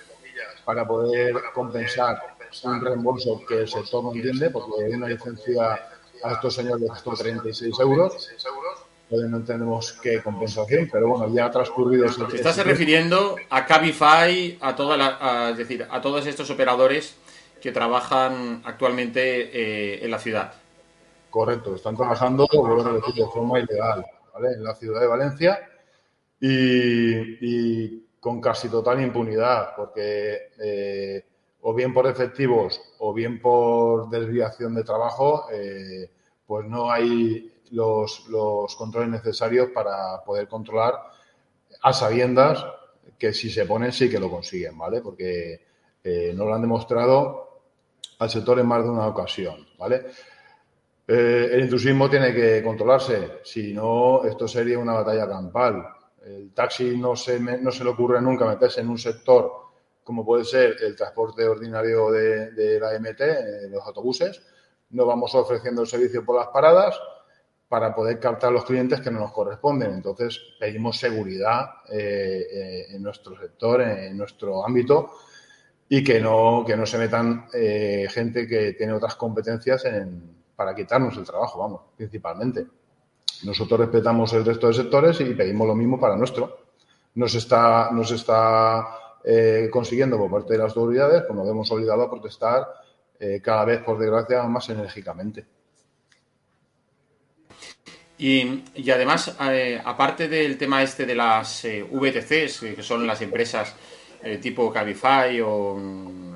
para 0.65 0.87
poder 0.87 1.35
compensar 1.55 2.21
un 2.65 2.81
reembolso 2.81 3.43
que 3.47 3.61
el 3.63 3.69
sector 3.69 4.05
no 4.05 4.13
entiende, 4.15 4.51
porque 4.51 4.95
una 4.95 5.09
licencia 5.09 5.73
a 6.25 6.33
estos 6.33 6.55
señores 6.55 6.89
costó 6.89 7.13
36 7.15 7.75
euros. 7.81 8.31
Todavía 9.09 9.31
no 9.31 9.37
entendemos 9.37 9.93
qué 10.03 10.21
compensación, 10.21 10.89
pero 10.91 11.09
bueno, 11.09 11.33
ya 11.33 11.45
ha 11.45 11.51
transcurrido 11.51 12.07
ese 12.07 12.25
Te 12.25 12.37
estás 12.37 12.57
refiriendo 12.65 13.37
a 13.51 13.65
Cabify, 13.65 14.59
a 14.61 14.75
toda 14.75 14.97
la, 14.97 15.19
a- 15.21 15.51
es 15.51 15.59
decir, 15.59 15.87
a 15.89 16.01
todos 16.01 16.27
estos 16.27 16.51
operadores 16.51 17.15
que 17.67 17.73
trabajan 17.73 18.63
actualmente 18.65 19.51
eh, 19.51 20.05
en 20.05 20.09
la 20.13 20.21
ciudad. 20.21 20.55
Correcto, 21.29 21.75
están 21.75 21.97
trabajando, 21.97 22.47
repetir, 22.47 23.25
de 23.25 23.29
forma 23.29 23.59
ilegal, 23.59 24.07
¿vale? 24.33 24.53
En 24.53 24.63
la 24.63 24.73
ciudad 24.77 25.01
de 25.01 25.09
Valencia 25.09 25.69
y, 26.41 28.05
con 28.21 28.41
casi 28.41 28.69
total 28.69 29.03
impunidad, 29.03 29.75
porque 29.75 30.53
eh, 30.63 31.25
o 31.63 31.75
bien 31.75 31.93
por 31.93 32.07
efectivos 32.07 32.81
o 33.01 33.13
bien 33.13 33.41
por 33.41 34.11
desviación 34.11 34.73
de 34.77 34.85
trabajo, 34.85 35.49
eh, 35.53 36.09
pues 36.47 36.69
no 36.69 36.89
hay 36.89 37.53
los, 37.73 38.29
los 38.29 38.77
controles 38.77 39.11
necesarios 39.11 39.71
para 39.75 40.23
poder 40.25 40.47
controlar 40.47 40.95
a 41.83 41.93
sabiendas 41.93 42.65
que 43.19 43.33
si 43.33 43.51
se 43.51 43.67
ponen 43.67 43.91
sí 43.91 44.09
que 44.09 44.21
lo 44.21 44.31
consiguen, 44.31 44.79
¿vale? 44.79 45.01
Porque 45.01 45.67
nos 46.05 46.47
lo 46.47 46.55
han 46.55 46.63
demostrado 46.63 47.46
al 48.19 48.31
sector 48.31 48.59
en 48.59 48.67
más 48.67 48.83
de 48.83 48.91
una 48.91 49.07
ocasión, 49.07 49.67
¿vale? 49.79 50.07
Eh, 51.09 51.51
el 51.53 51.61
intrusismo 51.61 52.11
tiene 52.11 52.35
que 52.35 52.63
controlarse, 52.63 53.41
si 53.45 53.73
no, 53.73 54.25
esto 54.25 54.49
sería 54.49 54.79
una 54.79 54.95
batalla 54.95 55.29
campal. 55.29 55.87
El 56.25 56.53
taxi 56.53 56.97
no 56.97 57.15
se, 57.15 57.39
no 57.39 57.71
se 57.71 57.85
le 57.85 57.91
ocurre 57.91 58.21
nunca 58.21 58.45
meterse 58.45 58.81
en 58.81 58.89
un 58.89 58.99
sector 58.99 59.67
como 60.07 60.25
puede 60.25 60.45
ser 60.45 60.77
el 60.83 60.95
transporte 60.95 61.45
ordinario 61.45 62.13
de, 62.13 62.79
la 62.79 62.97
MT, 62.97 63.21
eh, 63.23 63.69
los 63.69 63.85
autobuses. 63.85 64.41
No 64.91 65.05
vamos 65.05 65.35
ofreciendo 65.35 65.83
el 65.83 65.89
servicio 65.89 66.25
por 66.25 66.37
las 66.37 66.47
paradas 66.47 66.97
para 67.69 67.93
poder 67.93 68.21
captar 68.21 68.53
los 68.53 68.65
clientes 68.65 69.01
que 69.01 69.11
no 69.11 69.19
nos 69.19 69.33
corresponden. 69.33 69.91
Entonces, 69.91 70.41
pedimos 70.61 70.97
seguridad 70.97 71.83
eh, 71.91 72.47
eh, 72.53 72.87
en 72.91 73.03
nuestro 73.03 73.37
sector, 73.37 73.81
en 73.83 74.17
nuestro 74.17 74.65
ámbito, 74.65 75.11
y 75.89 76.03
que 76.03 76.21
no, 76.21 76.65
que 76.67 76.77
no 76.77 76.85
se 76.87 76.99
metan 76.99 77.47
eh, 77.55 78.07
gente 78.11 78.47
que 78.47 78.73
tiene 78.73 78.93
otras 78.93 79.15
competencias 79.17 79.85
en- 79.85 80.37
para 80.57 80.75
quitarnos 80.75 81.17
el 81.17 81.25
trabajo, 81.25 81.59
vamos, 81.61 81.81
principalmente. 81.97 82.67
Nosotros 83.45 83.79
respetamos 83.81 84.33
el 84.33 84.45
resto 84.45 84.69
de 84.69 84.75
sectores 84.75 85.21
y 85.21 85.35
pedimos 85.35 85.67
lo 85.67 85.75
mismo 85.75 86.01
para 86.01 86.17
nuestro. 86.17 86.59
Nos 87.17 87.35
está, 87.35 87.91
nos 87.93 88.11
está 88.11 88.87
eh, 89.25 89.69
consiguiendo 89.71 90.17
por 90.17 90.31
parte 90.31 90.55
de 90.55 90.59
las 90.61 90.75
autoridades, 90.77 91.23
pues 91.27 91.39
nos 91.39 91.47
hemos 91.49 91.71
obligado 91.71 92.03
a 92.03 92.11
protestar 92.11 92.67
eh, 93.21 93.41
cada 93.43 93.65
vez, 93.67 93.83
por 93.83 93.99
desgracia, 93.99 94.43
más 94.45 94.69
enérgicamente. 94.71 95.45
Y, 98.19 98.65
y 98.75 98.91
además, 98.91 99.37
eh, 99.43 99.81
aparte 99.85 100.29
del 100.29 100.57
tema 100.57 100.83
este 100.83 101.05
de 101.05 101.15
las 101.15 101.65
eh, 101.67 101.83
VTCs, 101.83 102.63
eh, 102.63 102.75
que 102.75 102.83
son 102.83 103.07
las 103.07 103.21
empresas 103.21 103.75
eh, 104.23 104.39
tipo 104.39 104.73
Cabify 104.73 105.41
o, 105.41 105.77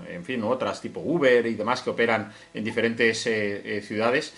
en 0.08 0.24
fin, 0.24 0.42
otras 0.44 0.80
tipo 0.80 1.00
Uber 1.00 1.46
y 1.46 1.54
demás 1.54 1.82
que 1.82 1.90
operan 1.90 2.32
en 2.54 2.64
diferentes 2.64 3.26
eh, 3.26 3.78
eh, 3.78 3.82
ciudades, 3.82 4.32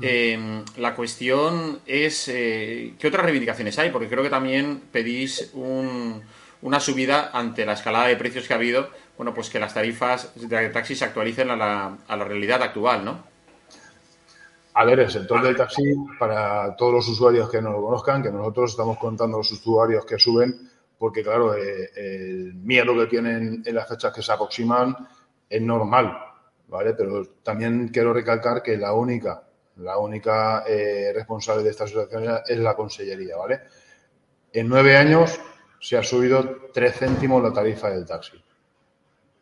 eh, 0.00 0.62
la 0.76 0.94
cuestión 0.94 1.80
es 1.86 2.28
eh, 2.28 2.94
qué 2.98 3.08
otras 3.08 3.24
reivindicaciones 3.24 3.78
hay, 3.78 3.90
porque 3.90 4.08
creo 4.08 4.22
que 4.22 4.30
también 4.30 4.80
pedís 4.92 5.50
un- 5.54 6.22
una 6.62 6.78
subida 6.80 7.30
ante 7.32 7.64
la 7.66 7.72
escalada 7.74 8.06
de 8.08 8.16
precios 8.16 8.46
que 8.46 8.52
ha 8.52 8.56
habido, 8.56 8.90
bueno, 9.16 9.34
pues 9.34 9.50
que 9.50 9.58
las 9.60 9.74
tarifas 9.74 10.32
de 10.36 10.68
taxis 10.70 10.98
se 10.98 11.04
actualicen 11.06 11.50
a 11.50 11.56
la, 11.56 11.98
a 12.06 12.16
la 12.16 12.24
realidad 12.24 12.62
actual, 12.62 13.04
¿no? 13.04 13.24
A 14.74 14.84
ver, 14.84 15.00
el 15.00 15.10
sector 15.10 15.42
del 15.42 15.56
taxi, 15.56 15.94
para 16.18 16.74
todos 16.76 16.94
los 16.94 17.08
usuarios 17.08 17.50
que 17.50 17.60
no 17.60 17.72
lo 17.72 17.82
conozcan, 17.82 18.22
que 18.22 18.30
nosotros 18.30 18.70
estamos 18.70 18.98
contando 18.98 19.38
los 19.38 19.50
usuarios 19.50 20.04
que 20.06 20.18
suben, 20.18 20.69
porque 21.00 21.22
claro, 21.22 21.54
eh, 21.54 21.90
el 21.96 22.54
miedo 22.56 22.94
que 22.94 23.06
tienen 23.06 23.62
en 23.64 23.74
las 23.74 23.88
fechas 23.88 24.12
que 24.12 24.20
se 24.20 24.32
aproximan 24.32 24.94
es 25.48 25.62
normal, 25.62 26.14
¿vale? 26.68 26.92
Pero 26.92 27.24
también 27.42 27.88
quiero 27.88 28.12
recalcar 28.12 28.62
que 28.62 28.76
la 28.76 28.92
única, 28.92 29.42
la 29.76 29.96
única 29.96 30.62
eh, 30.68 31.10
responsable 31.14 31.62
de 31.62 31.70
esta 31.70 31.86
situación 31.86 32.42
es 32.46 32.58
la 32.58 32.76
Consellería, 32.76 33.34
¿vale? 33.38 33.60
En 34.52 34.68
nueve 34.68 34.94
años 34.94 35.40
se 35.80 35.96
ha 35.96 36.02
subido 36.02 36.68
tres 36.74 36.96
céntimos 36.98 37.42
la 37.42 37.54
tarifa 37.54 37.88
del 37.88 38.04
taxi. 38.04 38.36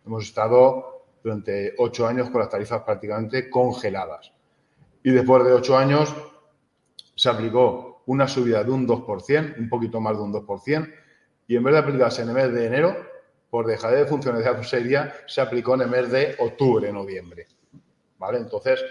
Hemos 0.06 0.26
estado 0.26 1.06
durante 1.24 1.74
ocho 1.78 2.06
años 2.06 2.30
con 2.30 2.40
las 2.40 2.50
tarifas 2.50 2.82
prácticamente 2.82 3.50
congeladas. 3.50 4.32
Y 5.02 5.10
después 5.10 5.44
de 5.44 5.54
ocho 5.54 5.76
años 5.76 6.14
se 7.16 7.28
aplicó 7.28 8.04
una 8.06 8.28
subida 8.28 8.62
de 8.62 8.70
un 8.70 8.86
2%, 8.86 9.58
un 9.58 9.68
poquito 9.68 10.00
más 10.00 10.16
de 10.16 10.22
un 10.22 10.32
2%, 10.32 10.94
y 11.48 11.56
en 11.56 11.64
vez 11.64 11.72
de 11.72 11.80
aplicarse 11.80 12.22
en 12.22 12.28
el 12.28 12.34
mes 12.34 12.52
de 12.52 12.66
enero, 12.66 12.94
por 13.50 13.66
dejar 13.66 13.94
de 13.94 14.04
funciones 14.04 14.44
de 14.44 14.50
la 14.50 14.54
Consejería, 14.54 15.14
se 15.26 15.40
aplicó 15.40 15.74
en 15.74 15.80
el 15.80 15.88
mes 15.88 16.10
de 16.10 16.36
octubre, 16.38 16.92
noviembre. 16.92 17.46
¿Vale? 18.18 18.38
Entonces, 18.38 18.84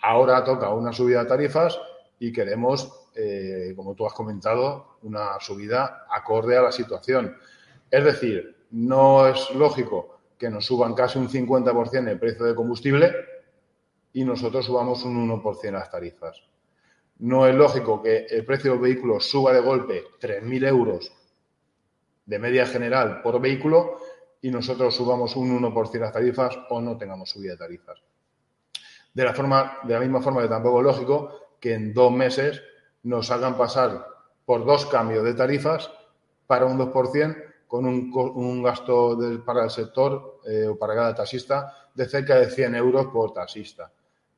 ahora 0.00 0.42
toca 0.42 0.70
una 0.70 0.92
subida 0.92 1.22
de 1.22 1.28
tarifas 1.28 1.78
y 2.18 2.32
queremos, 2.32 3.10
eh, 3.14 3.74
como 3.76 3.94
tú 3.94 4.06
has 4.06 4.14
comentado, 4.14 4.96
una 5.02 5.38
subida 5.38 6.06
acorde 6.10 6.56
a 6.56 6.62
la 6.62 6.72
situación. 6.72 7.36
Es 7.90 8.02
decir, 8.02 8.56
no 8.70 9.26
es 9.26 9.50
lógico 9.54 10.20
que 10.38 10.48
nos 10.48 10.64
suban 10.64 10.94
casi 10.94 11.18
un 11.18 11.28
50% 11.28 12.08
el 12.08 12.18
precio 12.18 12.46
de 12.46 12.54
combustible 12.54 13.12
y 14.14 14.24
nosotros 14.24 14.64
subamos 14.64 15.04
un 15.04 15.28
1% 15.28 15.72
las 15.72 15.90
tarifas. 15.90 16.42
No 17.18 17.46
es 17.46 17.54
lógico 17.54 18.00
que 18.00 18.26
el 18.30 18.46
precio 18.46 18.72
del 18.72 18.80
vehículo 18.80 19.20
suba 19.20 19.52
de 19.52 19.60
golpe 19.60 20.04
3.000 20.20 20.68
euros 20.68 21.12
de 22.28 22.38
media 22.38 22.66
general 22.66 23.22
por 23.22 23.40
vehículo 23.40 24.00
y 24.42 24.50
nosotros 24.50 24.94
subamos 24.94 25.34
un 25.34 25.62
1% 25.62 25.98
las 25.98 26.12
tarifas 26.12 26.58
o 26.68 26.78
no 26.78 26.98
tengamos 26.98 27.30
subida 27.30 27.52
de 27.52 27.58
tarifas. 27.58 27.98
De 29.14 29.24
la, 29.24 29.32
forma, 29.32 29.78
de 29.84 29.94
la 29.94 30.00
misma 30.00 30.20
forma 30.20 30.42
que 30.42 30.48
tampoco 30.48 30.80
es 30.80 30.84
lógico 30.84 31.40
que 31.58 31.72
en 31.72 31.94
dos 31.94 32.12
meses 32.12 32.62
nos 33.04 33.30
hagan 33.30 33.56
pasar 33.56 34.06
por 34.44 34.66
dos 34.66 34.84
cambios 34.84 35.24
de 35.24 35.32
tarifas 35.32 35.90
para 36.46 36.66
un 36.66 36.78
2% 36.78 37.44
con 37.66 37.86
un, 37.86 38.12
un 38.12 38.62
gasto 38.62 39.18
para 39.44 39.64
el 39.64 39.70
sector 39.70 40.40
eh, 40.46 40.66
o 40.66 40.78
para 40.78 40.94
cada 40.94 41.14
taxista 41.14 41.88
de 41.94 42.06
cerca 42.06 42.38
de 42.38 42.50
100 42.50 42.74
euros 42.74 43.06
por 43.06 43.32
taxista, 43.32 43.90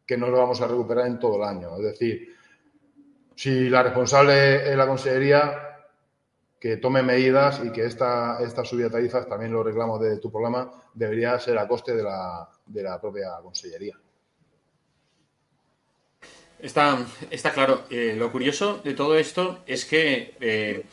que 0.07 0.17
no 0.17 0.29
lo 0.29 0.39
vamos 0.39 0.61
a 0.61 0.69
recuperar 0.69 1.09
en 1.09 1.19
todo 1.19 1.37
el 1.37 1.43
año. 1.43 1.77
Es 1.77 1.83
decir, 1.83 2.29
si 3.35 3.69
la 3.69 3.83
responsable 3.83 4.71
es 4.71 4.77
la 4.77 4.87
Consellería, 4.87 5.70
que 6.61 6.77
tome 6.77 7.03
medidas 7.03 7.63
y 7.65 7.73
que 7.73 7.87
esta, 7.87 8.39
esta 8.43 8.65
subida 8.67 8.85
de 8.85 8.91
tarifas, 8.93 9.27
también 9.27 9.51
lo 9.51 9.63
reclamo 9.63 9.99
de 9.99 10.19
tu 10.19 10.31
programa, 10.31 10.71
debería 10.93 11.41
ser 11.41 11.57
a 11.57 11.67
coste 11.67 11.97
de 11.97 12.03
la, 12.03 12.47
de 12.67 12.83
la 12.83 13.01
propia 13.01 13.31
Consellería. 13.43 13.97
Está, 16.59 16.99
está 17.31 17.53
claro. 17.53 17.85
Eh, 17.89 18.15
lo 18.19 18.31
curioso 18.31 18.83
de 18.85 18.93
todo 18.93 19.17
esto 19.17 19.61
es 19.67 19.87
que 19.87 20.35
eh, 20.41 20.85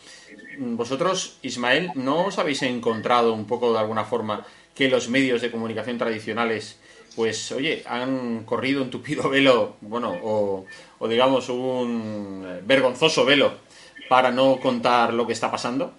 vosotros, 0.58 1.38
Ismael, 1.42 1.92
¿no 1.96 2.28
os 2.28 2.40
habéis 2.40 2.64
encontrado 2.64 3.34
un 3.34 3.46
poco 3.46 3.74
de 3.74 3.80
alguna 3.80 4.06
forma 4.06 4.46
que 4.74 4.88
los 4.88 5.10
medios 5.10 5.42
de 5.42 5.52
comunicación 5.52 5.98
tradicionales, 5.98 6.80
pues, 7.18 7.52
oye, 7.52 7.84
han 7.86 8.46
corrido 8.46 8.82
un 8.82 8.90
tupido 8.90 9.30
velo, 9.30 9.76
bueno, 9.82 10.16
o, 10.24 10.66
digamos 11.10 11.50
un 11.50 12.62
vergonzoso 12.64 13.26
velo 13.26 13.67
para 14.10 14.32
no 14.32 14.60
contar 14.60 15.14
lo 15.14 15.26
que 15.26 15.34
está 15.34 15.52
pasando? 15.52 15.94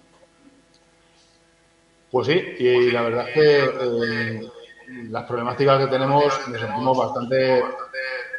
Pues 2.11 2.27
sí, 2.27 2.33
y 2.33 2.91
la 2.91 3.01
verdad 3.03 3.29
es 3.29 3.33
que 3.33 3.59
eh, 3.81 4.51
las 5.09 5.25
problemáticas 5.25 5.85
que 5.85 5.91
tenemos 5.91 6.25
nos 6.47 6.59
sentimos 6.59 6.97
bastante 6.97 7.63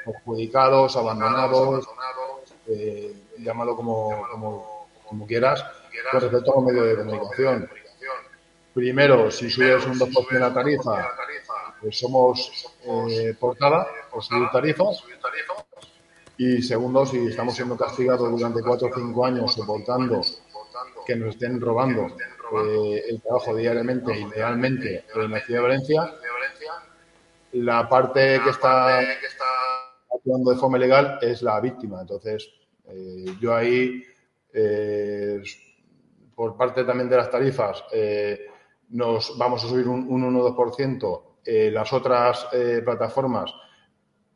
perjudicados, 0.05 0.97
abandonados, 0.97 1.89
eh, 2.67 3.15
llámalo 3.39 3.77
como, 3.77 4.27
como, 5.09 5.27
quieras, 5.27 5.65
con 6.11 6.21
respecto 6.21 6.53
a 6.53 6.55
los 6.57 6.65
medios 6.65 6.87
de 6.87 6.97
comunicación. 6.97 7.71
Primero, 8.75 9.31
si 9.31 9.51
subes 9.51 9.85
un 9.87 9.99
2% 9.99 10.39
la 10.39 10.55
tarifa, 10.55 11.13
pues 11.81 11.99
somos 11.99 12.69
eh, 13.11 13.35
portada 13.39 13.87
por 14.11 14.23
subir 14.23 14.49
tarifas. 14.51 15.05
Y 16.43 16.63
segundo, 16.63 17.05
si 17.05 17.19
estamos 17.27 17.55
siendo 17.55 17.77
castigados 17.77 18.31
durante 18.31 18.63
cuatro 18.63 18.89
o 18.89 18.95
cinco 18.95 19.27
años 19.27 19.53
soportando 19.53 20.23
que 21.05 21.15
nos 21.15 21.35
estén 21.35 21.61
robando 21.61 22.07
eh, 22.07 23.03
el 23.11 23.21
trabajo 23.21 23.55
diariamente 23.55 24.19
y 24.19 24.25
legalmente 24.25 25.05
en 25.15 25.31
la 25.33 25.41
ciudad 25.41 25.61
de 25.61 25.69
Valencia. 25.69 26.15
La 27.53 27.87
parte 27.87 28.41
que 28.43 28.49
está 28.49 29.03
actuando 30.11 30.53
de 30.53 30.57
forma 30.57 30.79
ilegal 30.79 31.19
es 31.21 31.43
la 31.43 31.61
víctima. 31.61 32.01
Entonces, 32.01 32.49
eh, 32.89 33.37
yo 33.39 33.55
ahí, 33.55 34.03
eh, 34.55 35.43
por 36.35 36.57
parte 36.57 36.85
también 36.85 37.11
de 37.11 37.19
las 37.19 37.31
tarifas, 37.31 37.85
eh, 37.93 38.47
nos 38.89 39.37
vamos 39.37 39.63
a 39.63 39.69
subir 39.69 39.87
un, 39.87 40.09
un 40.09 40.35
1-2%. 40.35 41.23
Eh, 41.45 41.71
las 41.71 41.93
otras 41.93 42.47
plataformas 42.83 43.53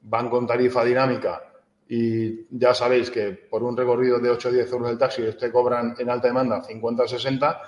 van 0.03 0.29
con 0.29 0.47
tarifa 0.47 0.85
dinámica 0.85 1.54
y 1.89 2.47
ya 2.59 2.73
sabéis 2.73 3.11
que 3.11 3.33
por 3.33 3.63
un 3.63 3.77
recorrido 3.77 4.19
de 4.19 4.31
8 4.31 4.49
o 4.49 4.53
10 4.53 4.73
euros 4.73 4.89
del 4.89 4.99
taxi 4.99 5.23
te 5.39 5.53
cobran 5.53 5.95
en 5.99 6.09
alta 6.09 6.29
demanda 6.29 6.63
50 6.63 7.03
o 7.03 7.09
60 7.09 7.61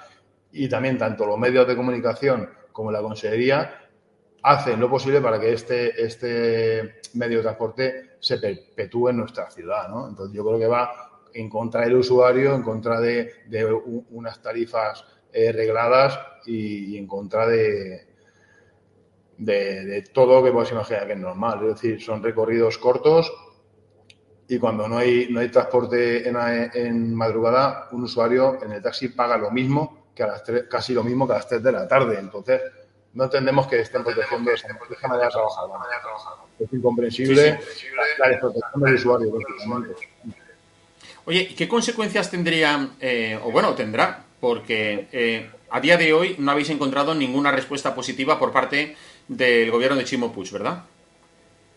y 0.53 0.69
también 0.69 0.97
tanto 0.97 1.27
los 1.27 1.39
medios 1.39 1.67
de 1.67 1.77
comunicación 1.77 2.49
como 2.73 2.91
la 2.91 3.03
consejería 3.03 3.87
hacen 4.43 4.81
lo 4.81 4.89
posible 4.89 5.21
para 5.21 5.41
que 5.41 5.53
este, 5.53 6.03
este 6.03 7.01
medio 7.15 7.39
de 7.39 7.43
transporte 7.43 8.11
se 8.21 8.39
perpetúe 8.39 9.09
en 9.09 9.19
nuestra 9.19 9.51
ciudad. 9.51 9.89
¿no? 9.89 10.09
Entonces 10.09 10.35
yo 10.35 10.45
creo 10.47 10.59
que 10.59 10.67
va 10.67 11.23
en 11.35 11.51
contra 11.51 11.83
del 11.83 11.97
usuario, 11.97 12.55
en 12.55 12.63
contra 12.63 13.01
de, 13.01 13.33
unas 14.11 14.41
tarifas 14.41 15.05
eh, 15.33 15.53
regladas 15.53 16.19
y, 16.47 16.97
en 16.97 17.07
contra 17.07 17.47
de, 17.47 18.07
de, 19.37 20.05
todo 20.15 20.37
lo 20.37 20.45
que 20.45 20.53
puedes 20.53 20.71
imaginar 20.71 21.07
que 21.07 21.13
es 21.13 21.19
normal. 21.19 21.59
Es 21.63 21.75
decir, 21.75 22.01
son 22.01 22.23
recorridos 22.23 22.79
cortos 22.79 23.31
y 24.49 24.59
cuando 24.59 24.89
no 24.89 24.99
hay, 24.99 25.29
no 25.31 25.41
hay 25.41 25.49
transporte 25.49 26.29
en, 26.29 26.37
en 26.75 27.15
madrugada, 27.15 27.89
un 27.93 28.05
usuario 28.05 28.63
en 28.63 28.73
el 28.73 28.83
taxi 28.83 29.09
paga 29.09 29.37
lo 29.37 29.51
mismo 29.51 30.07
que 30.15 30.23
a 30.23 30.29
las 30.29 30.43
tres- 30.43 30.65
casi 30.69 30.95
lo 30.95 31.05
mismo 31.05 31.27
que 31.27 31.35
a 31.35 31.37
las 31.37 31.49
3 31.49 31.63
de 31.63 31.73
la 31.73 31.87
tarde. 31.87 32.19
Entonces, 32.19 32.63
no 33.15 33.25
entendemos 33.25 33.67
que 33.67 33.81
estén 33.81 34.03
protegiendo 34.03 34.51
esa, 34.51 34.69
manera 35.09 35.27
de 35.27 35.31
trabajar. 35.31 35.65
Es 36.59 36.73
incomprensible 36.73 37.61
la 38.19 38.29
desprotección 38.29 38.83
del 38.83 38.95
usuario. 38.95 39.35
Oye, 41.27 41.49
¿y 41.51 41.55
qué 41.55 41.69
consecuencias 41.69 42.31
tendría, 42.31 42.91
eh, 43.01 43.39
o 43.43 43.51
bueno, 43.51 43.75
tendrá? 43.75 44.23
Porque 44.41 45.09
eh, 45.13 45.51
a 45.71 45.81
día 45.81 45.97
de 45.97 46.13
hoy 46.13 46.37
no 46.39 46.53
habéis 46.53 46.71
encontrado 46.71 47.15
ninguna 47.15 47.51
respuesta 47.51 47.95
positiva 47.95 48.39
por 48.39 48.53
parte 48.53 48.97
del 49.29 49.71
gobierno 49.71 49.97
de 49.97 50.05
Chimo 50.05 50.33
Puig, 50.33 50.51
¿verdad? 50.53 50.85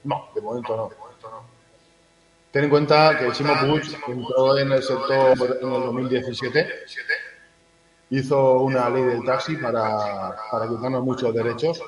No, 0.04 0.30
de 0.36 0.42
momento 0.42 0.76
no. 0.78 1.09
Ten 2.52 2.64
en 2.64 2.70
cuenta 2.70 3.16
que 3.18 3.32
Chimo 3.32 3.54
Puig 3.60 3.84
entró 4.08 4.58
en 4.58 4.72
el 4.72 4.82
sector 4.82 5.38
en 5.62 5.72
el 5.72 5.82
2017, 5.82 6.68
hizo 8.10 8.62
una 8.62 8.90
ley 8.90 9.04
del 9.04 9.24
taxi 9.24 9.56
para, 9.56 10.36
para 10.52 10.68
quitarnos 10.68 11.04
muchos 11.04 11.34
derechos. 11.34 11.80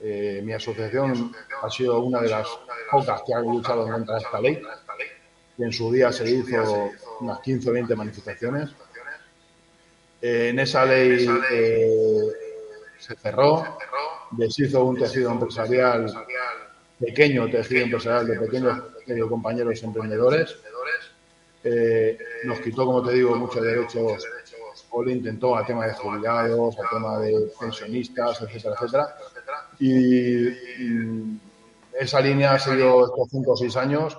Eh, 0.00 0.40
mi 0.42 0.52
asociación 0.52 1.34
ha 1.62 1.68
sido 1.68 2.00
una 2.00 2.20
de 2.20 2.30
las 2.30 2.46
pocas 2.90 3.22
que 3.26 3.34
ha 3.34 3.40
luchado 3.40 3.86
contra 3.86 4.16
esta 4.16 4.40
ley. 4.40 4.62
En 5.58 5.72
su 5.72 5.92
día 5.92 6.10
se 6.10 6.30
hizo 6.30 6.90
unas 7.20 7.40
15 7.40 7.68
o 7.68 7.72
20 7.74 7.94
manifestaciones. 7.94 8.70
Eh, 10.22 10.48
en 10.48 10.58
esa 10.60 10.86
ley 10.86 11.26
eh, 11.50 12.20
se 12.98 13.14
cerró, 13.16 13.78
deshizo 14.30 14.84
un 14.84 14.96
tejido 14.96 15.30
empresarial, 15.30 16.06
pequeño 16.98 17.48
tejido 17.48 17.84
empresarial 17.84 18.26
de 18.26 18.38
pequeños 18.40 18.82
eh, 19.06 19.20
compañeros 19.28 19.82
emprendedores. 19.82 20.56
Eh, 21.64 22.18
nos 22.44 22.60
quitó, 22.60 22.86
como 22.86 23.02
te 23.02 23.12
digo, 23.14 23.34
muchos 23.36 23.62
derechos 23.62 24.24
o 24.90 25.02
le 25.02 25.12
intentó 25.12 25.56
al 25.56 25.66
tema 25.66 25.86
de 25.86 25.92
jubilados, 25.94 26.78
al 26.78 26.88
tema 26.88 27.18
de 27.18 27.50
pensionistas, 27.60 28.40
etcétera, 28.42 28.74
etcétera. 28.80 29.16
Y, 29.78 30.48
y 30.48 31.40
esa 31.98 32.20
línea 32.20 32.52
ha 32.54 32.58
sido 32.58 33.06
estos 33.06 33.28
cinco 33.30 33.52
o 33.52 33.56
seis 33.56 33.76
años 33.76 34.16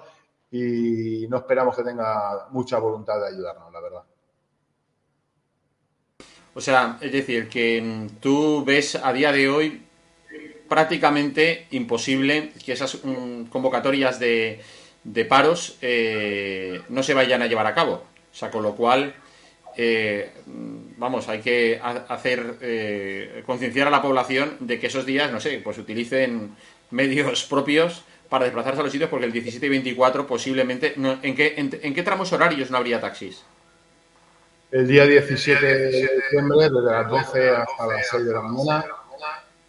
y 0.52 1.28
no 1.30 1.38
esperamos 1.38 1.76
que 1.76 1.84
tenga 1.84 2.48
mucha 2.52 2.78
voluntad 2.78 3.20
de 3.20 3.28
ayudarnos, 3.28 3.72
la 3.72 3.80
verdad. 3.80 4.04
O 6.54 6.62
sea, 6.62 6.98
es 7.00 7.12
decir, 7.12 7.48
que 7.48 8.08
tú 8.20 8.64
ves 8.66 8.96
a 8.96 9.14
día 9.14 9.32
de 9.32 9.50
hoy 9.50 9.89
prácticamente 10.70 11.68
imposible 11.72 12.52
que 12.66 12.74
esas 12.74 13.04
mm, 13.04 13.46
convocatorias 13.46 14.20
de, 14.20 14.62
de 15.04 15.26
paros 15.26 15.78
eh, 15.82 16.82
no 16.90 17.04
se 17.04 17.14
vayan 17.14 17.42
a 17.42 17.48
llevar 17.48 17.68
a 17.68 17.76
cabo. 17.76 18.04
O 18.32 18.36
sea, 18.36 18.52
con 18.52 18.64
lo 18.64 18.76
cual, 18.76 19.16
eh, 19.78 20.32
vamos, 20.46 21.28
hay 21.30 21.40
que 21.42 21.80
ha- 21.82 22.06
hacer 22.14 22.58
eh, 22.62 23.44
concienciar 23.46 23.88
a 23.88 23.92
la 23.92 24.02
población 24.02 24.58
de 24.60 24.80
que 24.80 24.88
esos 24.88 25.06
días, 25.06 25.32
no 25.32 25.40
sé, 25.40 25.60
pues 25.64 25.78
utilicen 25.78 26.56
medios 26.92 27.44
propios 27.50 28.04
para 28.30 28.46
desplazarse 28.46 28.80
a 28.82 28.84
los 28.84 28.92
sitios 28.92 29.10
porque 29.10 29.26
el 29.26 29.32
17 29.32 29.66
y 29.66 29.70
24 29.70 30.28
posiblemente... 30.28 30.94
no- 30.98 31.20
¿en, 31.24 31.36
qué, 31.36 31.56
en, 31.58 31.72
en 31.82 31.94
qué 31.94 32.04
tramos 32.04 32.32
horarios 32.34 32.70
no 32.72 32.78
habría 32.78 33.02
taxis? 33.02 33.44
El 34.72 34.88
día 34.88 35.06
17 35.06 35.66
de 35.66 36.10
diciembre, 36.16 36.58
desde 36.70 36.92
las 36.92 37.08
12 37.08 37.50
hasta 37.50 37.88
las 37.88 38.08
6 38.10 38.26
de 38.26 38.34
la 38.34 38.42
mañana. 38.42 38.86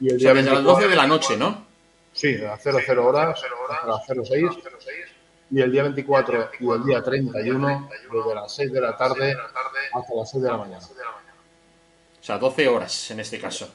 Y 0.00 0.08
el 0.08 0.16
O 0.16 0.18
sea, 0.18 0.32
día 0.32 0.42
desde 0.42 0.54
las 0.54 0.64
12 0.64 0.88
de 0.88 0.96
la 0.96 1.06
noche, 1.06 1.36
¿no? 1.36 1.66
Sí, 2.12 2.32
de 2.32 2.46
las 2.46 2.62
00 2.62 3.06
horas 3.06 3.40
hasta 3.70 4.14
las 4.14 4.28
06. 4.28 4.44
Y 5.52 5.60
el 5.60 5.72
día 5.72 5.82
24 5.82 6.50
y 6.60 6.70
el 6.70 6.84
día 6.84 7.02
31, 7.02 7.88
desde 8.12 8.34
las 8.34 8.54
6 8.54 8.72
de 8.72 8.80
la 8.80 8.96
tarde 8.96 9.36
hasta 9.92 10.14
las 10.14 10.30
6 10.30 10.42
de 10.42 10.48
la 10.48 10.56
mañana. 10.56 10.78
O 12.20 12.24
sea, 12.24 12.38
12 12.38 12.68
horas 12.68 13.10
en 13.10 13.20
este 13.20 13.38
caso. 13.38 13.68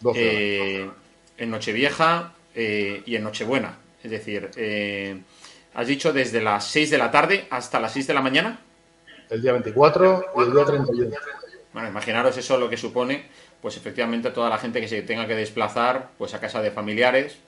12 0.00 0.20
Eh, 0.20 0.90
en 1.38 1.50
Nochevieja 1.50 2.34
eh, 2.54 3.02
y 3.06 3.16
en 3.16 3.24
Nochebuena. 3.24 3.78
Es 4.02 4.10
decir, 4.10 4.50
eh, 4.56 5.20
has 5.74 5.86
dicho 5.86 6.12
desde 6.12 6.42
las 6.42 6.66
6 6.68 6.90
de 6.90 6.98
la 6.98 7.10
tarde 7.10 7.46
hasta 7.50 7.80
las 7.80 7.92
6 7.92 8.06
de 8.06 8.14
la 8.14 8.20
mañana. 8.20 8.60
El 9.30 9.40
día 9.40 9.52
24 9.52 10.26
y 10.36 10.42
el 10.42 10.52
día 10.52 10.64
31. 10.64 11.16
Bueno, 11.72 11.88
imaginaros 11.88 12.36
eso 12.36 12.56
lo 12.56 12.70
que 12.70 12.76
supone, 12.76 13.28
pues 13.64 13.78
efectivamente 13.78 14.30
toda 14.30 14.50
la 14.50 14.58
gente 14.58 14.78
que 14.82 14.88
se 14.88 15.00
tenga 15.00 15.26
que 15.26 15.34
desplazar 15.34 16.10
pues 16.18 16.34
a 16.34 16.40
casa 16.40 16.60
de 16.60 16.70
familiares 16.70 17.38